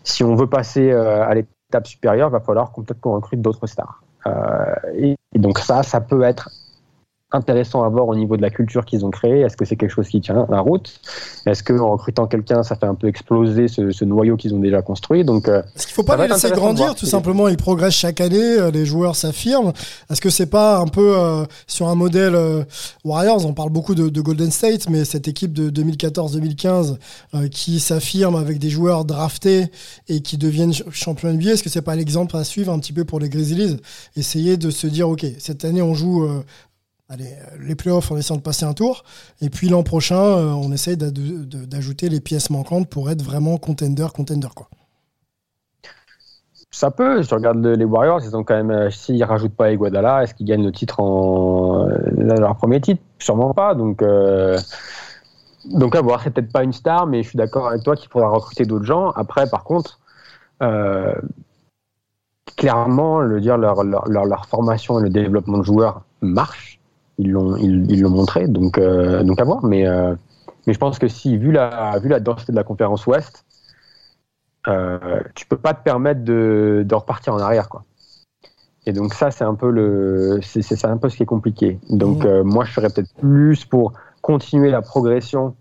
[0.03, 3.67] si on veut passer euh, à l'étape supérieure, il va falloir peut-être qu'on recrute d'autres
[3.67, 4.01] stars.
[4.95, 6.49] Et, donc ça, ça peut être
[7.35, 9.41] intéressant à voir au niveau de la culture qu'ils ont créée.
[9.41, 10.99] Est-ce que c'est quelque chose qui tient la route?
[11.45, 14.81] Est-ce qu'en recrutant quelqu'un, ça fait un peu exploser ce, ce noyau qu'ils ont déjà
[14.81, 15.23] construit?
[15.23, 18.21] Donc, euh, Est-ce qu'il ne faut pas les laisser grandir Tout simplement, ils progressent chaque
[18.21, 19.73] année, euh, les joueurs s'affirment.
[20.09, 22.63] Est-ce que c'est pas un peu euh, sur un modèle euh,
[23.03, 23.45] Warriors?
[23.45, 26.97] On parle beaucoup de, de, Golden State, mais cette équipe de 2014-2015
[27.33, 29.67] euh, qui s'affirme avec des joueurs draftés
[30.07, 33.05] et qui deviennent champions NBA, est-ce que c'est pas l'exemple à suivre un petit peu
[33.05, 33.77] pour les Grizzlies?
[34.15, 36.27] Essayer de se dire, ok, cette année on joue
[37.09, 39.03] allez, les playoffs en essayant de passer un tour.
[39.41, 44.07] Et puis l'an prochain, euh, on essaye d'ajouter les pièces manquantes pour être vraiment contender,
[44.13, 44.67] contender quoi.
[46.71, 47.21] Ça peut.
[47.21, 48.71] Je regarde les Warriors, ils ont quand même.
[48.71, 51.95] Euh, s'ils rajoutent pas Iguodala, est-ce qu'ils gagnent le titre en euh,
[52.37, 53.01] leur premier titre?
[53.17, 53.75] Sûrement pas.
[53.75, 54.01] Donc.
[54.01, 54.57] Euh,
[55.65, 58.09] donc à voir, c'est peut-être pas une star, mais je suis d'accord avec toi qu'il
[58.09, 59.11] faudra recruter d'autres gens.
[59.11, 59.99] Après, par contre,
[60.61, 61.15] euh,
[62.55, 66.74] clairement, le dire leur, leur, leur, leur, formation et le développement de joueurs marche
[67.17, 70.15] ils l'ont ils, ils l'ont montré donc euh, donc à voir mais euh,
[70.67, 73.45] mais je pense que si vu la vu la densité de la conférence Ouest
[74.67, 77.83] euh, tu peux pas te permettre de, de repartir en arrière quoi
[78.85, 81.79] et donc ça c'est un peu le c'est c'est un peu ce qui est compliqué
[81.89, 82.41] donc mmh.
[82.41, 85.55] moi je serais peut-être plus pour continuer la progression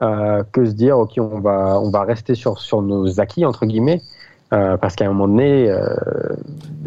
[0.00, 4.00] que se dire ok on va on va rester sur sur nos acquis entre guillemets
[4.52, 5.86] euh, parce qu'à un moment donné, euh,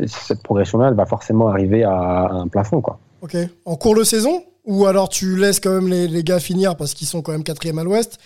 [0.06, 2.80] cette progression-là, elle va forcément arriver à, à, un plafond.
[2.80, 3.00] Quoi.
[3.26, 3.36] Ok.
[3.66, 6.94] En cours de saison Ou alors tu laisses quand même les, les gars finir parce
[6.94, 8.20] qu'ils sont quand même quatrième à l'ouest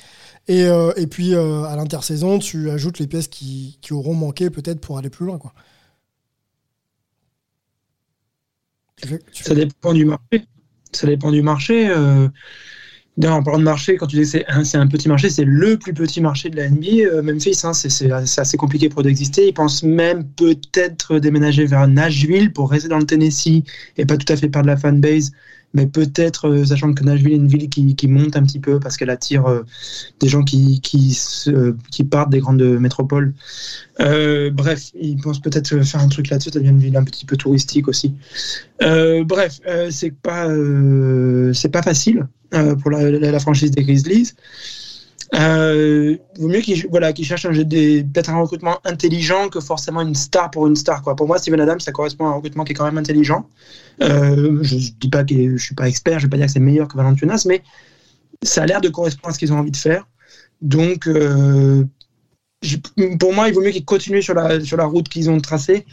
[0.49, 4.49] et, euh, et puis euh, à l'intersaison, tu ajoutes les pièces qui, qui auront manqué
[4.49, 5.37] peut-être pour aller plus loin.
[5.37, 5.53] Quoi.
[8.97, 9.49] Tu fais, tu fais...
[9.49, 10.45] Ça dépend du marché.
[10.91, 11.87] Ça dépend du marché.
[11.87, 12.27] Euh,
[13.27, 15.93] en parlant de marché, quand tu dis que c'est un, petit marché, c'est le plus
[15.93, 16.87] petit marché de la NBA.
[17.03, 19.47] Euh, Memphis, hein, c'est assez compliqué pour d'exister.
[19.47, 23.63] Ils pensent même peut-être déménager vers Nashville pour rester dans le Tennessee
[23.97, 25.31] et pas tout à fait perdre la fanbase.
[25.73, 28.79] Mais peut-être, euh, sachant que Nashville est une ville qui, qui monte un petit peu
[28.79, 29.63] parce qu'elle attire euh,
[30.19, 33.33] des gens qui, qui, se, qui, partent des grandes métropoles.
[33.99, 36.49] Euh, bref, ils pensent peut-être faire un truc là-dessus.
[36.49, 38.15] Ça devient une ville un petit peu touristique aussi.
[38.81, 39.59] Euh, bref,
[39.91, 40.47] c'est pas,
[41.53, 44.33] c'est pas facile euh, pour la, la, franchise des Grizzlies.
[45.35, 50.49] Euh, vaut mieux qu'ils voilà, qu cherchent peut-être un recrutement intelligent que forcément une star
[50.49, 51.01] pour une star.
[51.01, 51.15] Quoi.
[51.15, 53.47] Pour moi, Steven Adams, ça correspond à un recrutement qui est quand même intelligent.
[54.01, 56.47] Euh, je ne dis pas que je suis pas expert, je ne vais pas dire
[56.47, 57.61] que c'est meilleur que Valentunas, mais
[58.41, 60.07] ça a l'air de correspondre à ce qu'ils ont envie de faire.
[60.61, 61.85] Donc, euh,
[63.19, 65.85] pour moi, il vaut mieux qu'ils continuent sur la, sur la route qu'ils ont tracée.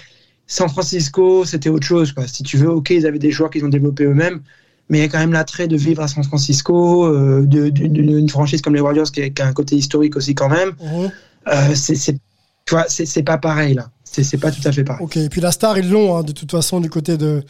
[0.46, 2.12] San Francisco, c'était autre chose.
[2.12, 2.26] Quoi.
[2.26, 4.40] Si tu veux, ok, ils avaient des joueurs qu'ils ont développés eux-mêmes
[4.88, 8.62] mais il y a quand même l'attrait de vivre à San Francisco, euh, d'une franchise
[8.62, 10.70] comme les Warriors qui a, qui a, un côté historique aussi quand même.
[10.80, 11.06] Mmh.
[11.48, 13.90] Euh, c'est pas pareil là.
[14.04, 15.04] C'est pas tout à fait pareil.
[15.04, 17.42] Ok, et puis la star, ils l'ont hein, de toute façon du côté de,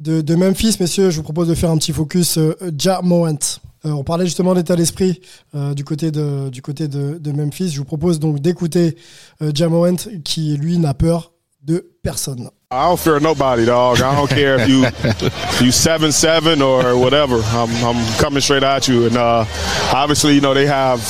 [0.00, 1.10] de, de, Memphis, messieurs.
[1.10, 3.38] Je vous propose de faire un petit focus euh, Ja Morant.
[3.86, 5.20] Euh, on parlait justement d'état d'esprit
[5.54, 7.70] du côté de du côté de, de, Memphis.
[7.70, 8.96] Je vous propose donc d'écouter
[9.54, 11.32] Ja Morant qui lui n'a peur
[11.64, 12.48] de personne.
[12.70, 14.00] I don't fear nobody, dog.
[14.00, 14.84] I don't care if you
[15.66, 17.40] you seven seven or whatever.
[17.42, 19.44] I'm I'm coming straight at you, and uh,
[19.92, 21.00] obviously, you know they have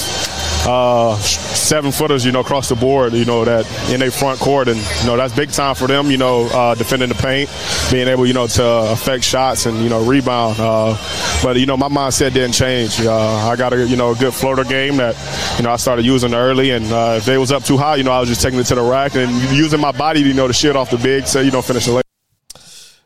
[0.66, 4.68] uh, seven footers, you know, across the board, you know, that in their front court,
[4.68, 6.11] and you know that's big time for them.
[6.11, 7.51] You know, uh, defending the paint,
[7.90, 10.57] being able, you know, to affect shots and you know rebound.
[10.59, 10.96] Uh,
[11.42, 13.01] but you know, my mindset didn't change.
[13.01, 15.16] Uh, I got a you know a good floater game that
[15.57, 18.05] you know I started using early, and uh, if they was up too high, you
[18.05, 20.46] know, I was just taking it to the rack and using my body, you know,
[20.46, 22.03] to shit off the big, so you know, finish the lane.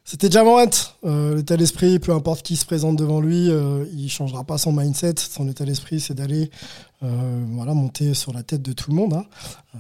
[0.07, 0.71] C'était Jamorant,
[1.05, 4.71] euh, l'état d'esprit, peu importe qui se présente devant lui, euh, il changera pas son
[4.71, 5.15] mindset.
[5.17, 9.15] Son état d'esprit, c'est d'aller euh, voilà, monter sur la tête de tout le monde.
[9.15, 9.25] Hein.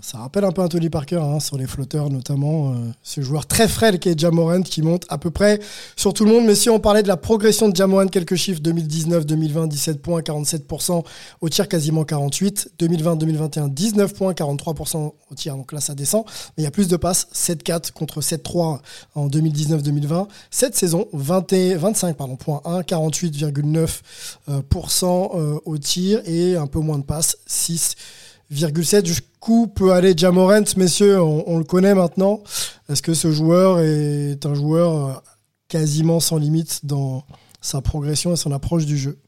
[0.03, 2.75] Ça rappelle un peu un Tony Parker hein, sur les flotteurs, notamment euh,
[3.05, 5.61] ce joueur très frêle qui est Jamorant qui monte à peu près
[5.95, 6.47] sur tout le monde.
[6.47, 11.05] Mais si on parlait de la progression de Jamorant, quelques chiffres 2019-2020, 17 points, 47%
[11.41, 12.73] au tir, quasiment 48.
[12.79, 15.57] 2020-2021, 19 points, 43% au tir.
[15.57, 16.25] Donc là, ça descend.
[16.57, 18.81] Mais il y a plus de passes, 7-4 contre 7-3
[19.15, 20.27] en 2019-2020.
[20.51, 24.03] Cette saison, 20 et 25 pardon, points 1, 48,9%
[24.49, 29.07] euh, au tir et un peu moins de passes, 6,7.
[29.07, 32.41] Jusqu'où peut aller Jamorant, messieurs on, le connaît maintenant.
[32.89, 35.23] Est-ce que ce joueur est un joueur
[35.69, 37.25] quasiment sans limite dans
[37.61, 39.19] sa progression et son approche du jeu?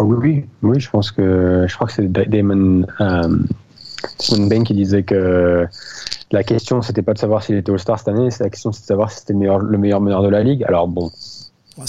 [0.00, 3.36] Oh oui, oui, je pense que je crois que c'est Damon, euh,
[4.48, 5.66] Bain qui disait que
[6.30, 8.84] la question, c'était pas de savoir s'il était All-Star cette année, c'est la question, c'était
[8.84, 10.62] de savoir si c'était le meilleur, le meilleur meneur de la ligue.
[10.64, 11.10] Alors bon,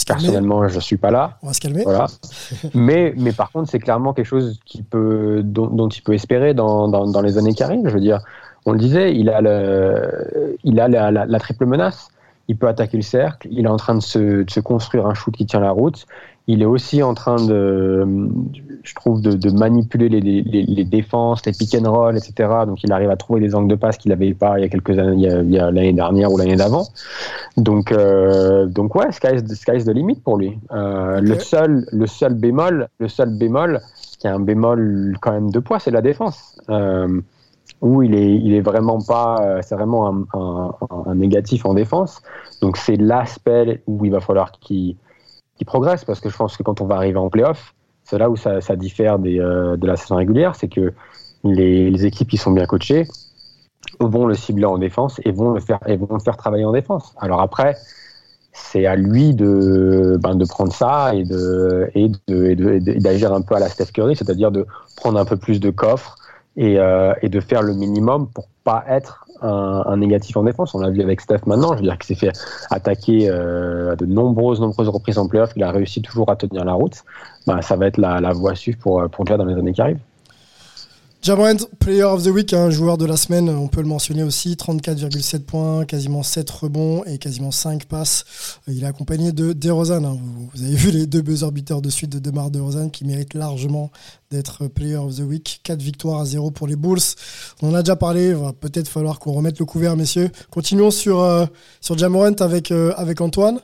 [0.08, 1.38] personnellement, je suis pas là.
[1.43, 1.84] On va se calmer.
[1.84, 2.08] Voilà.
[2.73, 6.54] mais, mais par contre, c'est clairement quelque chose qui peut, dont, dont il peut espérer
[6.54, 7.88] dans, dans, dans, les années qui arrivent.
[7.88, 8.21] Je veux dire,
[8.65, 12.10] on le disait, il a, le, il a la, la, la triple menace.
[12.47, 13.47] Il peut attaquer le cercle.
[13.52, 16.08] Il est en train de se, de se construire un shoot qui tient la route
[16.52, 18.08] il est aussi en train de,
[18.82, 22.50] je trouve, de, de manipuler les, les, les, défenses, les pick and roll, etc.
[22.66, 24.68] Donc il arrive à trouver des angles de passe qu'il n'avait pas il y a
[24.68, 26.88] quelques années, il y a l'année dernière ou l'année d'avant.
[27.58, 30.58] Donc, euh, donc ouais, sky's, sky's the limit pour lui.
[30.72, 31.28] Euh, okay.
[31.28, 33.80] Le seul, le seul bémol, le seul bémol,
[34.18, 36.60] qui est un bémol quand même de poids, c'est la défense.
[36.72, 37.22] Euh,
[37.82, 42.24] où il est, il est vraiment pas, c'est vraiment un, un, un, négatif en défense.
[42.64, 44.96] Donc c'est l'aspect où il va falloir qu'il
[45.60, 48.30] qui progresse parce que je pense que quand on va arriver en playoff, c'est là
[48.30, 50.93] où ça, diffère euh, de la saison régulière, c'est que
[51.43, 53.06] les, équipes qui sont bien coachées
[54.00, 56.72] vont le cibler en défense et vont le faire, et vont le faire travailler en
[56.72, 57.13] défense.
[57.19, 57.76] Alors après,
[58.52, 62.10] c'est à lui de, ben, de prendre ça et de et
[63.00, 66.15] d'agir un peu à la Steph Curry, c'est-à-dire de prendre un peu plus de coffre
[66.56, 70.73] et, euh, et de faire le minimum pour pas être un, négatif en défense.
[70.75, 71.73] On l'a vu avec Steph maintenant.
[71.73, 72.34] Je veux dire qu'il s'est fait
[72.69, 75.52] attaquer euh, à de nombreuses, nombreuses reprises en playoff.
[75.56, 77.04] Il a réussi toujours à tenir la route.
[77.47, 79.82] Bah, ça va être la, voie à suivre pour, pour déjà dans les années qui
[79.82, 79.99] arrivent.
[81.21, 84.54] Jamorant, Player of the Week, un joueur de la semaine, on peut le mentionner aussi,
[84.54, 88.62] 34,7 points, quasiment 7 rebonds et quasiment 5 passes.
[88.67, 90.06] Il est accompagné de DeRozan.
[90.06, 90.17] Hein.
[90.17, 93.34] Vous, vous, avez vu les deux buzzer beaters de suite de Demar DeRozan qui méritent
[93.34, 93.91] largement
[94.32, 95.60] d'être Player of the Week.
[95.63, 97.00] 4 victoires à 0 pour les Bulls.
[97.63, 100.30] On en a déjà parlé, il va peut-être falloir qu'on remette le couvert, messieurs.
[100.52, 101.46] Continuons sur, euh,
[101.96, 103.60] Jamorant avec, euh, avec Antoine.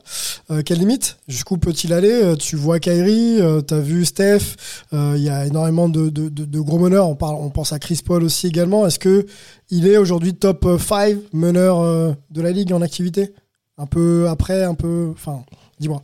[0.50, 1.18] Euh, quelle limite?
[1.28, 2.34] Jusqu'où peut-il aller?
[2.38, 4.56] Tu vois Kyrie, tu as vu Steph,
[4.92, 7.08] il y a énormément de, gros meneurs.
[7.08, 8.86] On pense à Chris Paul aussi également.
[8.86, 9.26] Est-ce que
[9.70, 13.32] il est aujourd'hui top 5 meneur de la ligue en activité?
[13.78, 15.10] Un peu après, un peu...
[15.12, 15.44] Enfin,
[15.78, 16.02] dis-moi.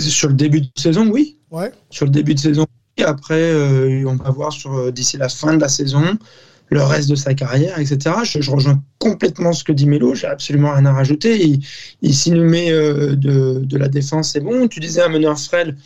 [0.00, 1.38] Sur le début de saison, oui.
[1.50, 1.72] Ouais.
[1.90, 2.66] Sur le début de saison.
[2.96, 6.18] Et après, euh, on va voir sur d'ici la fin de la saison
[6.70, 8.16] le reste de sa carrière, etc.
[8.22, 10.14] Je, je rejoins complètement ce que dit Melo.
[10.14, 11.44] J'ai absolument rien à rajouter.
[11.44, 11.64] Il,
[12.00, 14.68] il s'il nous met euh, de, de, la défense, c'est bon.
[14.68, 15.76] Tu disais un meneur frêle,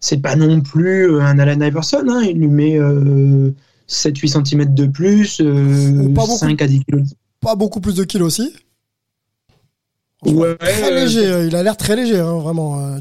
[0.00, 2.04] c'est pas non plus un Allen Iverson.
[2.08, 2.22] Hein.
[2.24, 3.54] Il lui met euh,
[3.88, 7.08] 7-8 cm de plus, euh, pas 5 à 10 kilos.
[7.40, 8.54] Pas beaucoup plus de kilos aussi.
[10.24, 11.46] Ouais, très léger.
[11.46, 12.98] Il a l'air très léger, hein, vraiment,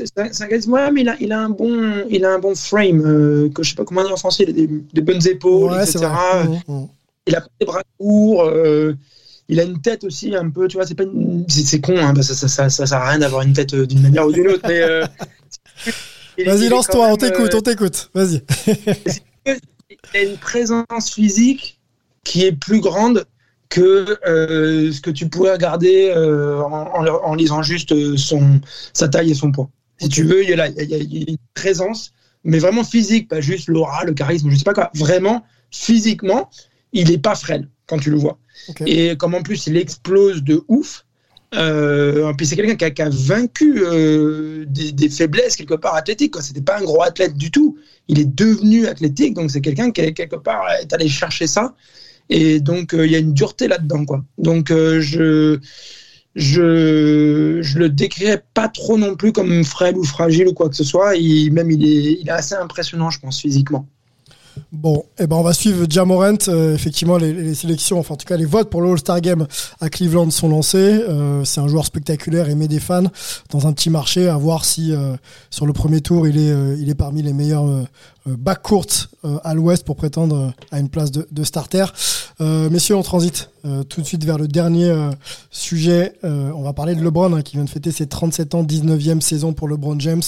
[0.00, 0.32] euh, déjà.
[0.32, 3.02] Ça, ouais, mais il a, il a un bon, il a un bon frame.
[3.04, 4.44] Euh, que je sais pas comment dire en français.
[4.44, 6.06] Il a des, des bonnes épaules, ouais, etc.
[6.06, 6.86] Mmh, mmh.
[7.26, 8.44] Il a des bras courts.
[8.44, 8.94] Euh,
[9.48, 10.68] il a une tête aussi un peu.
[10.68, 11.04] Tu vois, c'est pas,
[11.48, 11.96] c'est con.
[11.96, 14.32] Hein, ça, ça, ça, ça, sert à rien d'avoir une tête euh, d'une manière ou
[14.32, 14.64] d'une autre.
[14.68, 15.06] Mais euh,
[16.46, 17.08] vas-y, lance-toi.
[17.08, 18.10] On t'écoute, on t'écoute.
[18.14, 18.42] Vas-y.
[19.46, 21.80] il a une présence physique
[22.24, 23.24] qui est plus grande
[23.70, 28.60] que euh, ce que tu pourrais regarder euh, en, en, en, lisant juste son,
[28.92, 29.70] sa taille et son poids.
[29.98, 32.12] Si tu veux, il y, a il, y il une présence,
[32.44, 34.90] mais vraiment physique, pas juste l'aura, le charisme, je sais pas quoi.
[34.94, 36.50] Vraiment, physiquement,
[36.92, 38.38] il est pas frêle quand tu le vois.
[38.68, 38.84] Okay.
[39.10, 41.04] Et comme en plus il explose de ouf,
[41.54, 45.94] euh, puis c'est quelqu'un qui a, qui a, vaincu euh, des, des, faiblesses quelque part
[45.94, 46.34] athlétiques.
[46.40, 47.78] C'était pas un gros athlète du tout.
[48.08, 51.74] Il est devenu athlétique, donc c'est quelqu'un qui quelque part est allé chercher ça.
[52.28, 54.24] Et donc il euh, y a une dureté là-dedans, quoi.
[54.36, 55.58] Donc euh, je
[56.34, 60.84] je le décrirais pas trop non plus comme frêle ou fragile ou quoi que ce
[60.84, 61.16] soit.
[61.16, 63.86] Il, même il est assez impressionnant, je pense, physiquement.
[64.72, 66.36] Bon, eh ben on va suivre Jamorant.
[66.48, 69.46] Euh, effectivement, les, sélections, enfin en tout cas les votes pour le All-Star Game
[69.80, 71.02] à Cleveland sont lancés.
[71.08, 73.04] Euh, c'est un joueur spectaculaire, aimé des fans,
[73.50, 74.28] dans un petit marché.
[74.28, 75.16] À voir si euh,
[75.50, 77.86] sur le premier tour il est, parmi les meilleurs
[78.36, 79.08] backcourt
[79.44, 81.84] à l'Ouest pour prétendre à une place de, de starter.
[82.40, 83.50] messieurs, on transite
[83.88, 84.92] tout de suite vers le dernier
[85.50, 86.14] sujet.
[86.22, 89.52] on va parler de LeBron hein, qui vient de fêter ses 37 ans, 19e saison
[89.52, 90.22] pour LeBron James.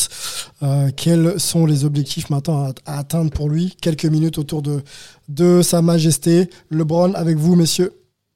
[0.96, 3.76] quels sont les objectifs maintenant à, à atteindre pour lui?
[3.80, 4.82] Quelques minutes autour de,
[5.28, 6.50] de Sa Majesté.
[6.70, 7.92] LeBron avec vous, messieurs.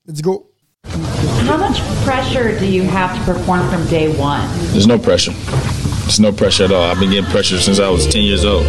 [0.07, 0.51] Let's go.
[1.49, 4.47] How much pressure do you have to perform from day one?
[4.73, 5.33] There's no pressure.
[6.03, 6.85] There's no pressure at all.
[6.85, 8.65] I've been getting pressure since I was 10 years old.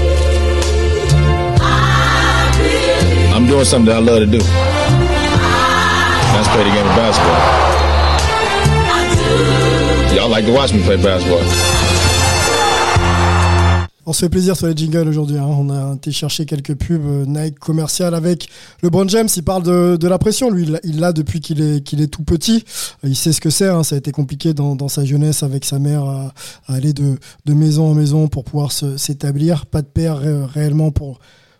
[14.07, 15.37] On se fait plaisir sur les jingles aujourd'hui.
[15.37, 15.45] Hein.
[15.47, 18.47] On a été chercher quelques pubs euh, Nike commerciales avec
[18.81, 19.27] LeBron James.
[19.35, 20.49] Il parle de, la pression.
[20.49, 22.63] Lui, il l'a depuis qu'il est, tout petit.
[23.03, 23.67] Il sait ce que c'est.
[23.67, 23.83] Hein.
[23.83, 26.33] Ça a été compliqué dans, sa jeunesse avec sa mère à,
[26.67, 27.17] aller de,
[27.47, 29.65] maison en maison pour pouvoir s'établir.
[29.65, 31.19] Pas de père ré réellement pour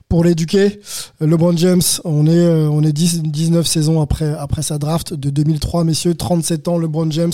[0.10, 0.80] pour l'éduquer.
[1.20, 5.84] LeBron James, on est, euh, on est 10, 19 saisons après, sa draft de 2003,
[5.84, 6.78] messieurs, 37 ans.
[6.78, 7.34] LeBron James,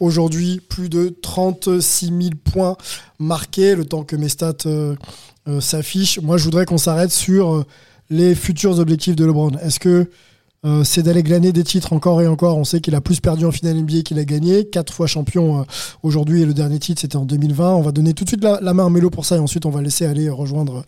[0.00, 2.76] aujourd'hui, plus de 36 000 points
[3.18, 4.94] marqués, le temps que mes stats euh,
[5.48, 6.20] euh, s'affichent.
[6.20, 7.64] Moi, je voudrais qu'on s'arrête sur
[8.10, 9.52] les futurs objectifs de LeBron.
[9.62, 10.08] Est-ce que
[10.64, 12.56] euh, c'est d'aller glaner des titres encore et encore.
[12.56, 14.64] On sait qu'il a plus perdu en finale NBA qu'il a gagné.
[14.68, 15.64] Quatre fois champion euh,
[16.04, 17.74] aujourd'hui et le dernier titre c'était en 2020.
[17.74, 19.70] On va donner tout de suite la, main à Melo pour ça et ensuite on
[19.70, 20.84] va laisser aller rejoindre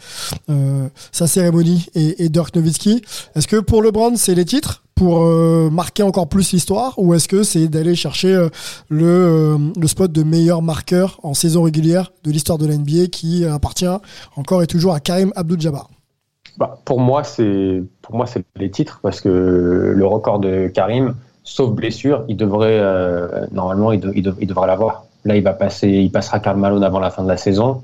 [0.48, 3.02] euh, sa cérémonie et, Dirk Nowitzki.
[3.34, 5.24] Est-ce que pour LeBron c'est les titres pour
[5.72, 8.46] marquer encore plus l'histoire ou est-ce que c'est d'aller chercher
[8.88, 13.44] le, le spot de meilleur marqueur en saison régulière de l'histoire de la NBA qui
[13.44, 13.86] appartient
[14.36, 15.90] encore et toujours à Karim Abdul-Jabbar?
[16.58, 19.28] Bah, pour moi, c'est pour moi c'est les titres parce que
[19.96, 24.02] le record de Karim, sauf blessure, il devrait euh, normalement il,
[24.66, 25.04] l'avoir.
[25.24, 27.82] Là, il va passer, il passera Karl Malone avant la fin de la saison.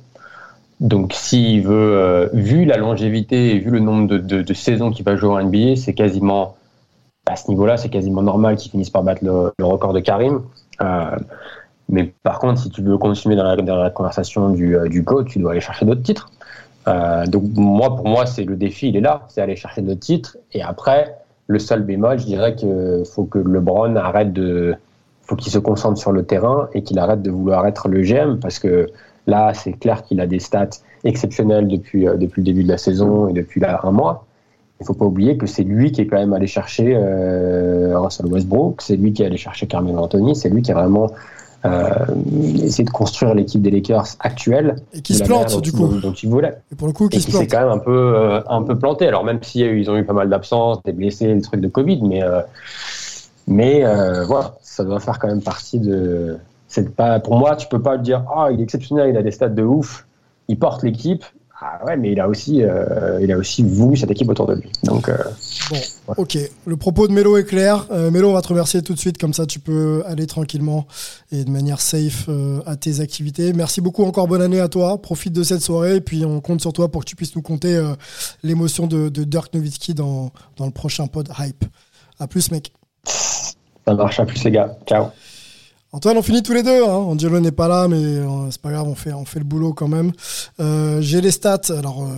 [0.80, 5.16] Donc, s'il veut, euh, vu la longévité et vu le nombre de, saisons qu'il va
[5.16, 6.56] jouer en NBA, c'est quasiment
[7.26, 10.42] à ce niveau-là, c'est quasiment normal qu'il finisse par battre le, record de Karim.
[10.82, 11.16] Euh,
[11.88, 15.52] mais par contre, si tu veux continuer dans la, conversation du, du GOAT, tu dois
[15.52, 16.30] aller chercher d'autres titres.
[16.88, 20.00] Euh, donc moi, pour moi, c'est le défi, il est là, c'est aller chercher notre
[20.00, 20.38] titre.
[20.52, 21.16] Et après,
[21.46, 24.74] le seul bémol, je dirais qu'il faut que LeBron arrête de,
[25.22, 28.38] faut qu'il se concentre sur le terrain et qu'il arrête de vouloir être le GM
[28.40, 28.88] parce que
[29.26, 32.78] là, c'est clair qu'il a des stats exceptionnelles depuis euh, depuis le début de la
[32.78, 34.26] saison et depuis là un mois.
[34.80, 38.26] Il faut pas oublier que c'est lui qui est quand même allé chercher euh, Russell
[38.26, 41.10] Westbrook, c'est lui qui est allé chercher Carmelo Anthony, c'est lui qui est vraiment
[41.64, 44.76] essayer de construire l'équipe des Lakers actuelle.
[44.92, 45.86] Et qui se plante, du coup.
[45.86, 46.58] Dont ils voulaient.
[46.72, 49.06] Et pour le coup, qui se s'est quand même un peu, euh, un peu planté.
[49.06, 52.00] Alors, même si ils ont eu pas mal d'absences, des blessés, des trucs de Covid,
[52.02, 52.40] mais, euh,
[53.46, 53.84] mais
[54.26, 56.38] voilà, ça doit faire quand même partie de.
[56.68, 59.32] C'est pas, pour moi, tu peux pas dire, ah, il est exceptionnel, il a des
[59.32, 60.06] stats de ouf,
[60.48, 61.24] il porte l'équipe.
[61.62, 64.54] Ah ouais, mais il a aussi, euh, il a aussi voulu cette équipe autour de
[64.54, 64.70] lui.
[64.82, 65.16] Donc, euh,
[65.70, 66.38] bon, ok.
[66.64, 67.86] Le propos de Mélo est clair.
[67.90, 70.86] Euh, Mélo, on va te remercier tout de suite, comme ça tu peux aller tranquillement
[71.32, 72.30] et de manière safe
[72.64, 73.52] à tes activités.
[73.52, 75.02] Merci beaucoup, encore bonne année à toi.
[75.02, 77.42] Profite de cette soirée et puis on compte sur toi pour que tu puisses nous
[77.42, 77.78] compter
[78.42, 81.64] l'émotion de, de, Dirk Nowitzki dans, dans le prochain pod Hype.
[82.18, 82.72] À plus, mec.
[83.04, 84.76] Ça marche, à plus les gars.
[84.86, 85.08] Ciao.
[85.92, 86.84] Antoine, on finit tous les deux.
[86.84, 86.88] Hein.
[86.88, 89.72] Angelo n'est pas là, mais euh, c'est pas grave, on fait, on fait le boulot
[89.72, 90.12] quand même.
[90.60, 91.62] Euh, j'ai les stats.
[91.70, 92.14] Alors, euh,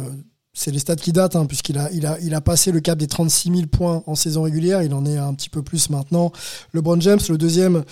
[0.53, 2.99] c'est les stats qui datent, hein, puisqu'il a, il a, il a passé le cap
[2.99, 4.83] des 36 000 points en saison régulière.
[4.83, 6.33] Il en est un petit peu plus maintenant.
[6.75, 7.85] LeBron James, le deuxième,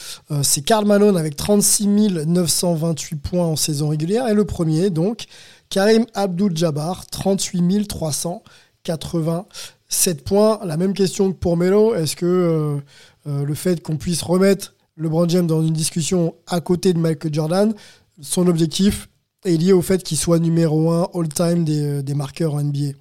[0.42, 1.86] c'est Karl Malone avec 36
[2.26, 4.28] 928 points en saison régulière.
[4.28, 5.24] Et le premier, donc,
[5.70, 10.60] Karim Abdul-Jabbar, 38 387 points.
[10.62, 11.94] La même question que pour Melo.
[11.94, 12.76] Est-ce que
[13.24, 17.74] le fait qu'on puisse remettre LeBron James dans une discussion à côté de Michael Jordan,
[18.20, 19.08] son objectif
[19.44, 22.92] est lié au fait qu'il soit numéro 1 all-time des, des, marqueurs en NBA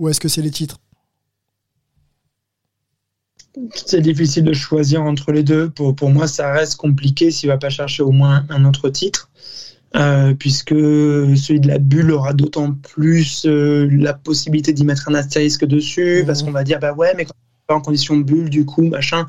[0.00, 0.78] Ou est-ce que c'est les titres?
[3.74, 5.70] C'est difficile de choisir entre les deux.
[5.70, 8.88] Pour, pour moi, ça reste compliqué s'il ne va pas chercher au moins un autre
[8.88, 9.30] titre.
[9.96, 15.14] Euh, puisque celui de la bulle aura d'autant plus euh, la possibilité d'y mettre un
[15.14, 16.46] astérisque dessus, parce mmh.
[16.46, 17.34] qu'on va dire, bah ouais, mais quand
[17.74, 19.26] en condition de bulle, du coup, machin,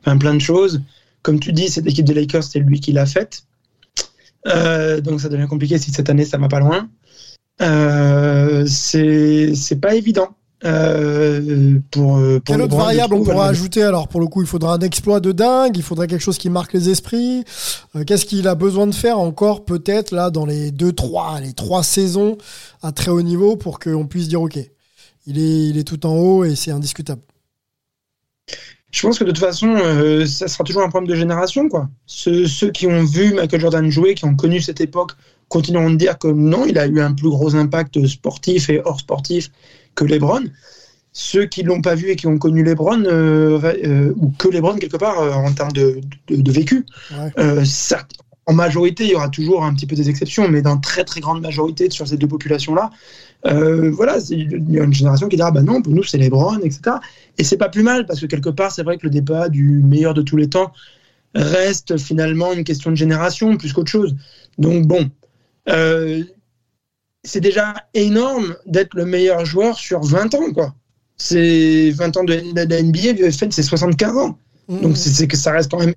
[0.00, 0.82] enfin plein de choses.
[1.22, 3.46] Comme tu dis, cette équipe des Lakers, c'est lui qui l'a faite.
[4.46, 6.88] Euh, donc ça devient compliqué si cette année ça va pas loin.
[7.62, 10.28] Euh, c'est pas évident.
[10.64, 14.72] Euh, pour, pour Quelle autre variable on pourra ajouter alors pour le coup il faudra
[14.72, 17.44] un exploit de dingue il faudra quelque chose qui marque les esprits
[18.06, 21.82] qu'est-ce qu'il a besoin de faire encore peut-être là dans les deux trois les trois
[21.82, 22.38] saisons
[22.82, 24.58] à très haut niveau pour qu'on puisse dire ok
[25.26, 27.20] il est, il est tout en haut et c'est indiscutable
[28.96, 31.68] je pense que de toute façon, euh, ça sera toujours un problème de génération.
[31.68, 31.90] Quoi.
[32.06, 35.12] Ceux, qui ont vu Michael Jordan jouer, qui ont connu cette époque,
[35.48, 38.98] continueront de dire que non, il a eu un plus gros impact sportif et hors
[38.98, 39.50] sportif
[39.94, 40.44] que LeBron.
[41.12, 44.48] Ceux qui ne l'ont pas vu et qui ont connu LeBron, euh, euh, ou que
[44.48, 46.00] LeBron quelque part en termes de,
[46.50, 46.86] vécu,
[47.64, 48.12] certes,
[48.46, 51.20] en majorité, il y aura toujours un petit peu des exceptions, mais dans très très
[51.20, 52.90] grande majorité sur ces deux populations-là,
[53.46, 56.58] euh, voilà, il y a une génération qui dira bah non, pour nous c'est LeBron,
[56.60, 56.96] etc.
[57.38, 59.82] Et c'est pas plus mal parce que quelque part, c'est vrai que le débat du
[59.82, 60.72] meilleur de tous les temps
[61.34, 64.16] reste finalement une question de génération plus qu'autre chose.
[64.58, 65.10] Donc bon,
[65.68, 66.24] euh,
[67.24, 70.74] c'est déjà énorme d'être le meilleur joueur sur 20 ans, quoi.
[71.18, 72.34] C'est 20 ans de,
[72.64, 74.38] de, NBA, fait c'est 75 ans.
[74.68, 74.80] Mmh.
[74.80, 75.94] Donc c'est que ça reste quand même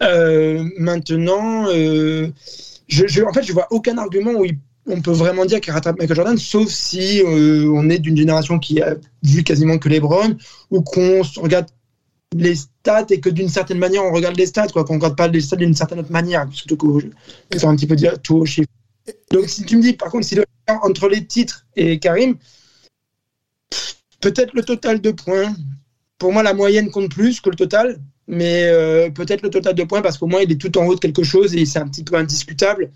[0.00, 4.58] euh, maintenant, je, en fait, je vois aucun argument où il
[4.88, 8.58] on peut vraiment dire qu'il rattrape Michael Jordan, sauf si euh, on est d'une génération
[8.58, 10.36] qui a vu quasiment que LeBron,
[10.70, 11.66] ou qu'on regarde
[12.34, 15.28] les stats et que d'une certaine manière on regarde les stats, quoi, qu'on regarde pas
[15.28, 17.10] les stats d'une certaine autre manière, surtout que
[17.58, 18.68] faire un petit peu dire tout au chiffre.
[19.30, 22.36] Donc si tu me dis, par contre, doit faire entre les titres et Karim,
[24.20, 25.54] peut-être le total de points.
[26.18, 29.84] Pour moi, la moyenne compte plus que le total, mais euh, peut-être le total de
[29.84, 31.88] points parce qu'au moins il est tout en haut de quelque chose et c'est un
[31.88, 32.90] petit peu indiscutable.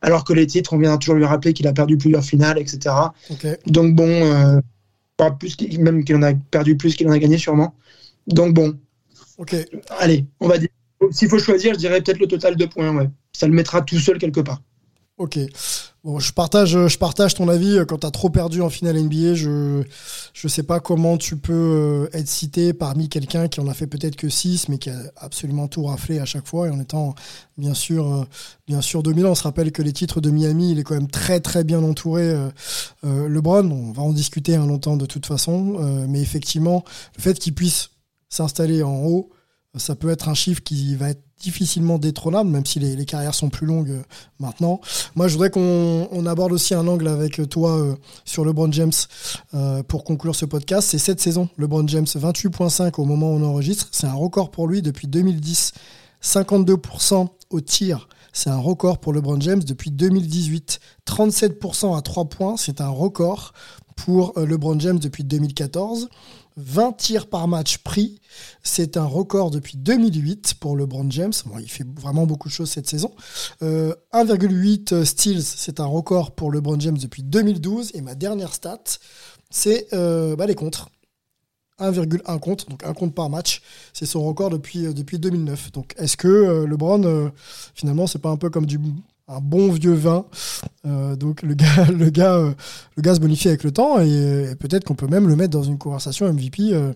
[0.00, 2.94] Alors que les titres, on vient toujours lui rappeler qu'il a perdu plusieurs finales, etc.
[3.66, 4.60] Donc bon, euh,
[5.16, 7.74] pas plus même qu'il en a perdu plus qu'il en a gagné sûrement.
[8.26, 8.78] Donc bon,
[9.38, 9.54] Ok.
[9.98, 10.68] allez, on va dire.
[11.10, 12.94] S'il faut choisir, je dirais peut-être le total de points.
[12.96, 14.62] Ouais, ça le mettra tout seul quelque part.
[15.18, 15.38] Ok.
[16.04, 17.78] Bon, je partage, je partage ton avis.
[17.88, 19.82] Quand tu as trop perdu en finale NBA, je
[20.34, 23.86] je sais pas comment tu peux euh, être cité parmi quelqu'un qui en a fait
[23.86, 27.14] peut-être que 6, mais qui a absolument tout raflé à chaque fois et en étant
[27.56, 28.24] bien sûr, euh,
[28.66, 29.30] bien sûr dominant.
[29.30, 31.82] On se rappelle que les titres de Miami, il est quand même très très bien
[31.82, 32.28] entouré.
[32.28, 32.50] euh,
[33.06, 36.84] euh, LeBron, on va en discuter un longtemps de toute façon, euh, mais effectivement,
[37.16, 37.88] le fait qu'il puisse
[38.28, 39.30] s'installer en haut,
[39.76, 43.50] ça peut être un chiffre qui va être difficilement détrônable, même si les, carrières sont
[43.50, 44.02] plus longues euh,
[44.40, 44.80] maintenant.
[45.14, 48.92] Moi, je voudrais qu'on on aborde aussi un angle avec toi euh, sur LeBron James
[49.52, 50.88] euh, pour conclure ce podcast.
[50.90, 53.88] C'est cette saison, LeBron James, 28.5 au moment où on enregistre.
[53.92, 55.72] C'est un record pour lui depuis 2010.
[56.22, 58.08] 52% au tir.
[58.32, 60.80] C'est un record pour LeBron James depuis 2018.
[61.06, 63.52] 37% à 3 points, c'est un record
[63.96, 66.08] pour euh, LeBron James depuis 2014.
[66.56, 68.20] 20 tirs par match pris,
[68.62, 71.32] c'est un record depuis 2008 pour LeBron James.
[71.46, 73.12] Bon, il fait vraiment beaucoup de choses cette saison.
[73.62, 77.92] Euh, 1,8 steals, c'est un record pour LeBron James depuis 2012.
[77.94, 78.82] Et ma dernière stat,
[79.50, 80.88] c'est euh, bah, les contres.
[81.80, 83.62] 1,1 compte, donc un compte par match.
[83.92, 85.72] C'est son record depuis, euh, depuis 2009.
[85.72, 87.28] Donc est-ce que euh, LeBron, euh,
[87.74, 88.78] finalement, c'est pas un peu comme du
[89.28, 90.26] un bon vieux vin
[90.86, 92.52] Euh, Donc le gars, le, gars, euh,
[92.96, 95.62] le gars se bonifie avec le temps et, peut-être qu'on peut même le mettre dans
[95.62, 96.92] une conversation MVP euh,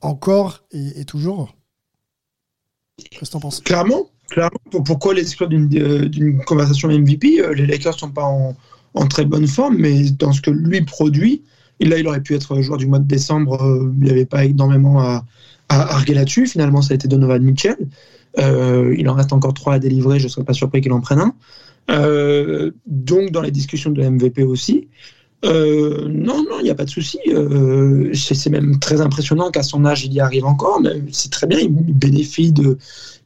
[0.00, 1.54] encore et, toujours.
[3.10, 4.58] Qu'est-ce que Clairement, clairement.
[4.70, 10.10] Pour- Pourquoi l'exclure d'une conversation MVP Les Lakers sont pas en, très bonne forme, mais
[10.10, 11.42] dans ce que lui produit,
[11.80, 13.58] et là il aurait pu être joueur du mois de décembre,
[13.96, 15.24] il n'y avait pas énormément à,
[15.68, 16.46] à arguer là-dessus.
[16.46, 17.76] Finalement, ça a été Donovan Mitchell.
[18.38, 21.00] Euh, il en reste encore trois à délivrer, je ne serais pas surpris qu'il en
[21.00, 21.34] prenne un.
[21.90, 24.88] Euh, donc dans les discussions de MVP aussi.
[25.44, 27.18] Euh, non, non, il n'y a pas de souci.
[28.14, 31.58] C'est même très impressionnant qu'à son âge, il y arrive encore, mais c'est très bien,
[31.58, 32.78] il bénéficie de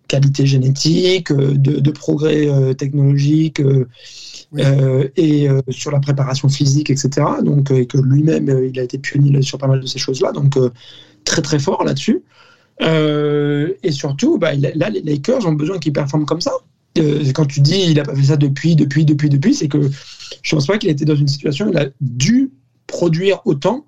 [0.09, 7.11] qualité génétique, de, de progrès technologiques euh, et sur la préparation physique, etc.
[7.43, 10.57] Donc, et que lui-même, il a été pionnier sur pas mal de ces choses-là, donc
[11.25, 12.23] très très fort là-dessus.
[12.83, 16.53] Euh, et surtout, bah, là, les Lakers ont besoin qu'il performe comme ça.
[16.99, 19.91] Euh, quand tu dis il a pas fait ça depuis, depuis, depuis, depuis, c'est que
[20.43, 22.53] je pense pas qu'il était dans une situation où il a dû
[22.87, 23.87] produire autant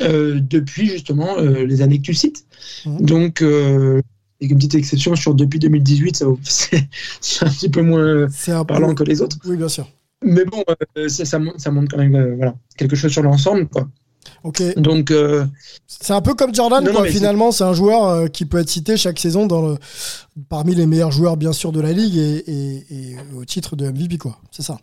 [0.00, 2.46] euh, depuis justement les années que tu cites.
[2.86, 4.00] Donc, euh,
[4.40, 8.26] et une petite exception sur depuis 2018, ça, c'est un petit peu moins
[8.66, 9.36] parlant que les autres.
[9.44, 9.88] Oui, bien sûr.
[10.22, 10.62] Mais bon,
[11.08, 13.68] ça, ça, montre, quand même voilà, quelque chose sur l'ensemble.
[13.68, 13.88] Quoi.
[14.42, 14.62] Ok.
[14.78, 15.44] Donc, euh,
[15.86, 17.06] C'est un peu comme Jordan, Non, quoi.
[17.06, 19.76] Finalement, c'est un joueur euh, qui peut être cité chaque saison dans le,
[20.48, 23.86] parmi les meilleurs joueurs, bien sûr, de la ligue et, et- et au titre de
[23.90, 24.38] MVP, quoi.
[24.50, 24.78] C'est ça.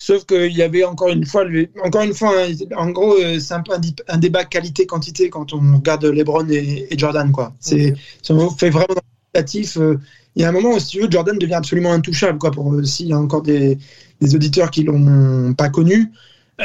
[0.00, 3.40] Sauf qu'il y avait encore une fois, le- encore une fois, hein, en gros, euh,
[3.40, 7.32] c'est un peu un, dip- un débat qualité-quantité quand on regarde LeBron et, et Jordan,
[7.32, 7.52] quoi.
[7.58, 8.86] C'est, si on fait vraiment
[9.34, 9.98] qualitatif, euh,
[10.36, 12.52] il y a un moment où, si tu veux, Jordan devient absolument intouchable, quoi.
[12.52, 13.76] Pour euh, s'il y a encore des,
[14.20, 16.12] des auditeurs qui l'ont pas connu,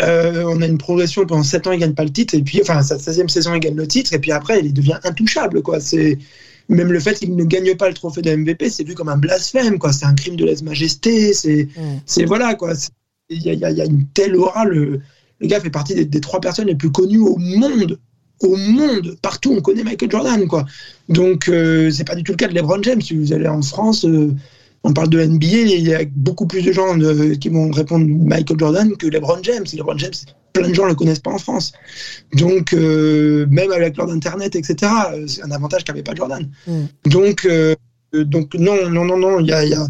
[0.02, 2.60] euh, on a une progression pendant 7 ans, il gagne pas le titre, et puis,
[2.62, 5.80] enfin, sa 16e saison, il gagne le titre, et puis après, il devient intouchable, quoi.
[5.80, 6.18] C'est
[6.70, 9.18] même le fait qu'il ne gagne pas le trophée de MVP, c'est vu comme un
[9.18, 9.94] blasphème, quoi.
[9.94, 11.68] C'est un crime de lèse-majesté, c'est,
[12.06, 12.74] c'est voilà, quoi.
[13.30, 14.66] Il y, a- y y une telle aura.
[14.66, 15.00] Le,
[15.40, 18.00] le gars fait partie des, des trois personnes les plus connues au monde.
[18.42, 20.66] Au monde, partout, on connaît Michael Jordan, quoi.
[21.10, 23.02] Donc, euh, c'est pas du tout le cas de LeBron James.
[23.02, 24.34] Si vous allez en France, euh,
[24.84, 28.06] on parle de NBA, il y a beaucoup plus de gens euh, qui vont répondre
[28.06, 29.66] Michael Jordan que LeBron James.
[29.72, 30.12] Et LeBron James,
[30.52, 31.72] plein de gens le connaissent pas en France.
[32.34, 34.92] Donc, euh, même avec l'heure d'Internet, etc.,
[35.28, 36.50] c'est un avantage qu'avait pas Jordan.
[37.06, 37.76] Donc, euh,
[38.14, 39.88] donc non, non, non, non, il y a, il y a-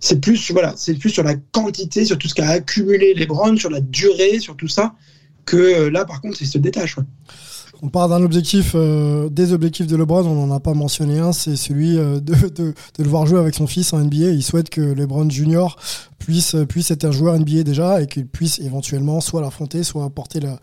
[0.00, 3.68] c'est plus, voilà, c'est plus sur la quantité, sur tout ce qu'a accumulé LeBron, sur
[3.70, 4.94] la durée, sur tout ça,
[5.44, 6.96] que là, par contre, il se détache.
[6.96, 7.04] ouais.
[7.82, 11.32] On part d'un objectif, euh, des objectifs de LeBron, on n'en a pas mentionné un,
[11.32, 12.34] c'est celui euh, de,
[12.98, 14.30] le voir jouer avec son fils en NBA.
[14.30, 15.76] Il souhaite que LeBron Junior
[16.18, 20.40] puisse, puisse être un joueur NBA déjà et qu'il puisse éventuellement soit l'affronter, soit porter
[20.40, 20.58] la,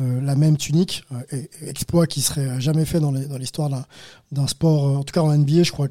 [0.00, 1.04] euh, même tunique.
[1.12, 3.70] Euh, et- exploit qui serait jamais fait dans l'histoire
[4.30, 5.88] d'un sport, euh, en tout cas en NBA, je crois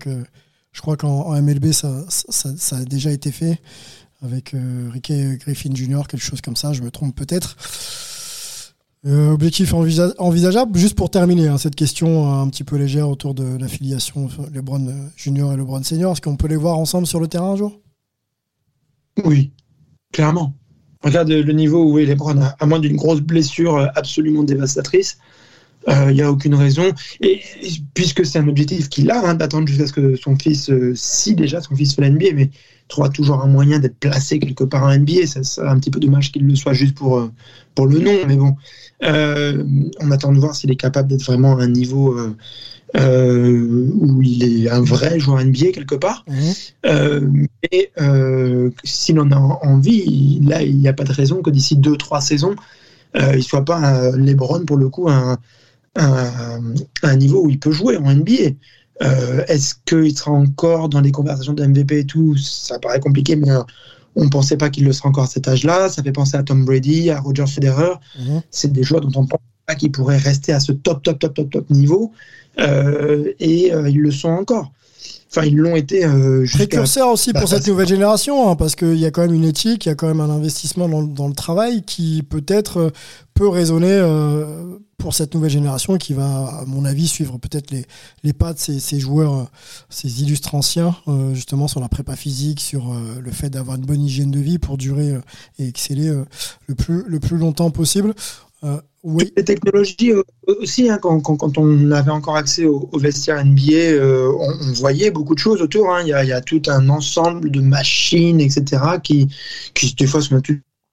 [0.98, 2.06] qu'en en MLB ça
[2.72, 3.60] a déjà été fait
[4.24, 7.56] avec euh, Ricky Griffin Jr., quelque chose comme ça, je me trompe peut-être.
[9.08, 13.08] Euh, objectif envisa- envisageable, juste pour terminer hein, cette question euh, un petit peu légère
[13.08, 17.08] autour de l'affiliation LeBron euh, Junior et LeBron Senior, est-ce qu'on peut les voir ensemble
[17.08, 17.80] sur le terrain un jour?
[19.24, 19.54] Oui,
[20.12, 20.54] clairement.
[21.04, 25.20] Regarde le niveau où est LeBron, à moins d'une grosse blessure absolument dévastatrice.
[25.88, 26.92] Il n'y a aucune raison.
[27.22, 27.40] Et
[27.94, 31.62] puisque c'est un objectif qu'il a, hein, d'attendre jusqu'à ce que son fils, si déjà
[31.62, 32.50] son fils fait la NBA, mais
[32.90, 35.28] trouvera toujours un moyen d'être placé quelque part en NBA.
[35.28, 37.30] Ça serait un petit peu dommage qu'il le soit juste pour,
[37.74, 38.58] pour le nom, mais bon.
[39.02, 42.18] On attend de voir s'il est capable d'être vraiment à un niveau
[42.96, 46.24] euh, où il est un vrai joueur NBA quelque part.
[46.28, 46.52] Mmh.
[46.86, 47.30] Euh,
[47.72, 51.76] et euh, s'il en a envie, là, il n'y a pas de raison que d'ici
[51.76, 52.56] 2-3 saisons,
[53.16, 55.38] il ne soit pas un LeBron pour le coup un,
[55.96, 58.54] un, niveau où il peut jouer en NBA.
[59.48, 62.38] Est-ce qu'il sera encore dans les conversations de MVP et tout?
[62.38, 63.50] Ça paraît compliqué, mais
[64.18, 65.90] on ne pensait pas qu'il le sera encore à cet âge-là.
[65.90, 67.94] Ça fait penser à Tom Brady, à Roger Federer.
[68.20, 68.40] Mmh.
[68.50, 71.20] C'est des joueurs dont on ne pense pas qu'ils pourraient rester à ce top, top,
[71.20, 72.12] top, top, top niveau.
[72.60, 74.72] Euh, et euh, ils le sont encore.
[75.30, 76.04] Enfin, ils l'ont été.
[76.04, 79.44] Euh, Précurseur aussi pour cette nouvelle génération, hein, parce qu'il y a quand même une
[79.44, 82.92] éthique, il y a quand même un investissement dans, dans le travail qui peut-être
[83.36, 84.00] peut résonner
[84.98, 87.86] pour cette nouvelle génération qui va, à mon avis, suivre peut-être les,
[88.24, 89.50] les pas de ces, ces joueurs,
[89.90, 90.96] ces illustres anciens,
[91.34, 94.78] justement sur la prépa physique, sur le fait d'avoir une bonne hygiène de vie pour
[94.78, 95.14] durer
[95.60, 96.12] et exceller
[96.66, 98.14] le, plus, le plus longtemps possible.
[99.04, 99.32] Oui.
[99.38, 104.34] Les technologies euh, aussi, hein, quand, quand, on avait encore accès au, vestiaire NBA, euh,
[104.38, 105.94] on, voyait beaucoup de choses autour.
[105.94, 106.02] Hein.
[106.02, 109.30] Il, y a, y a, tout un ensemble de machines, etc., qui,
[109.74, 110.42] qui des fois sont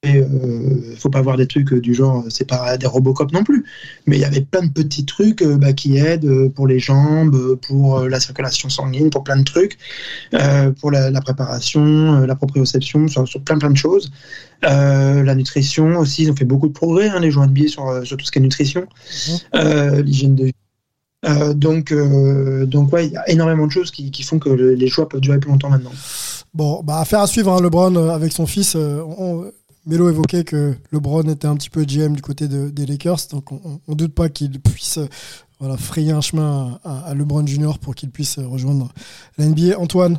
[0.04, 3.64] il euh, faut pas voir des trucs du genre, c'est pas des Robocop non plus,
[4.06, 8.00] mais il y avait plein de petits trucs bah, qui aident pour les jambes, pour
[8.00, 9.78] la circulation sanguine, pour plein de trucs,
[10.80, 14.10] pour la, préparation, la proprioception, sur, sur, plein plein de choses.
[14.64, 17.88] Euh, la nutrition aussi, ils ont fait beaucoup de progrès, hein, les joueurs NBA, sur,
[17.88, 18.86] euh, sur tout ce qui est nutrition,
[19.54, 21.54] euh, l'hygiène de vie.
[21.54, 21.92] donc,
[22.66, 25.20] donc ouais, il y a énormément de choses qui, qui font que les joueurs peuvent
[25.20, 25.92] durer plus longtemps maintenant.
[26.52, 28.76] Bon, bah, affaire à suivre, hein, LeBron avec son fils.
[28.76, 29.50] On,
[29.86, 33.80] Melo évoquait que LeBron était un petit peu GM du côté des Lakers, donc on,
[33.86, 34.98] ne doute pas qu'il puisse
[35.60, 38.92] voilà, frayer un chemin à, LeBron Junior pour qu'il puisse rejoindre
[39.38, 39.78] la NBA.
[39.78, 40.18] Antoine?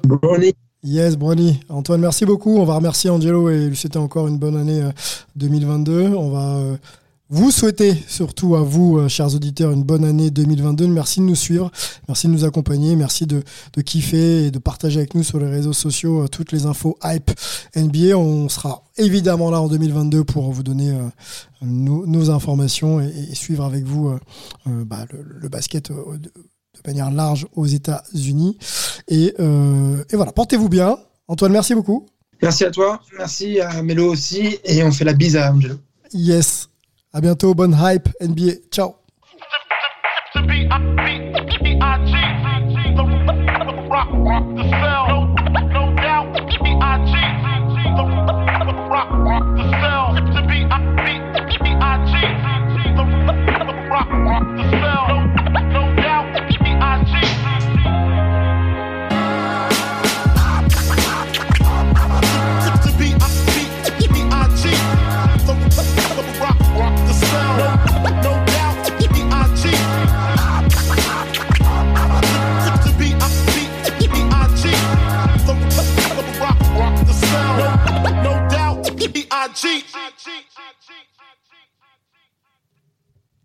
[0.84, 1.59] Yes, Brony.
[1.70, 2.57] Antoine, merci beaucoup.
[2.57, 4.84] On va remercier Angelo et lui souhaiter encore une bonne année
[5.36, 5.91] 2022.
[5.91, 6.78] Euh, On va euh,
[7.30, 10.88] vous souhaiter, surtout à vous, euh, chers auditeurs, une bonne année 2022.
[10.88, 11.71] Merci de nous suivre,
[12.07, 13.43] merci de nous accompagner, merci de,
[13.82, 17.32] kiffer et de partager avec nous sur les réseaux sociaux toutes les infos hype
[17.76, 18.17] NBA.
[18.17, 20.93] On sera évidemment là en 2022 pour vous donner
[21.61, 24.15] nos, informations et, suivre avec vous
[24.65, 28.57] bah, le, basket de manière large aux États-Unis.
[29.11, 30.97] Euh, et, voilà, portez-vous bien.
[31.28, 32.05] Antoine, merci beaucoup.
[32.41, 35.76] Merci à toi, merci à Melo aussi, et on fait la bise à Angelo.
[36.13, 36.69] Yes.
[37.16, 38.68] À bientôt, bonne hype NBA.
[38.70, 38.95] Ciao.
[79.55, 79.85] Cheat.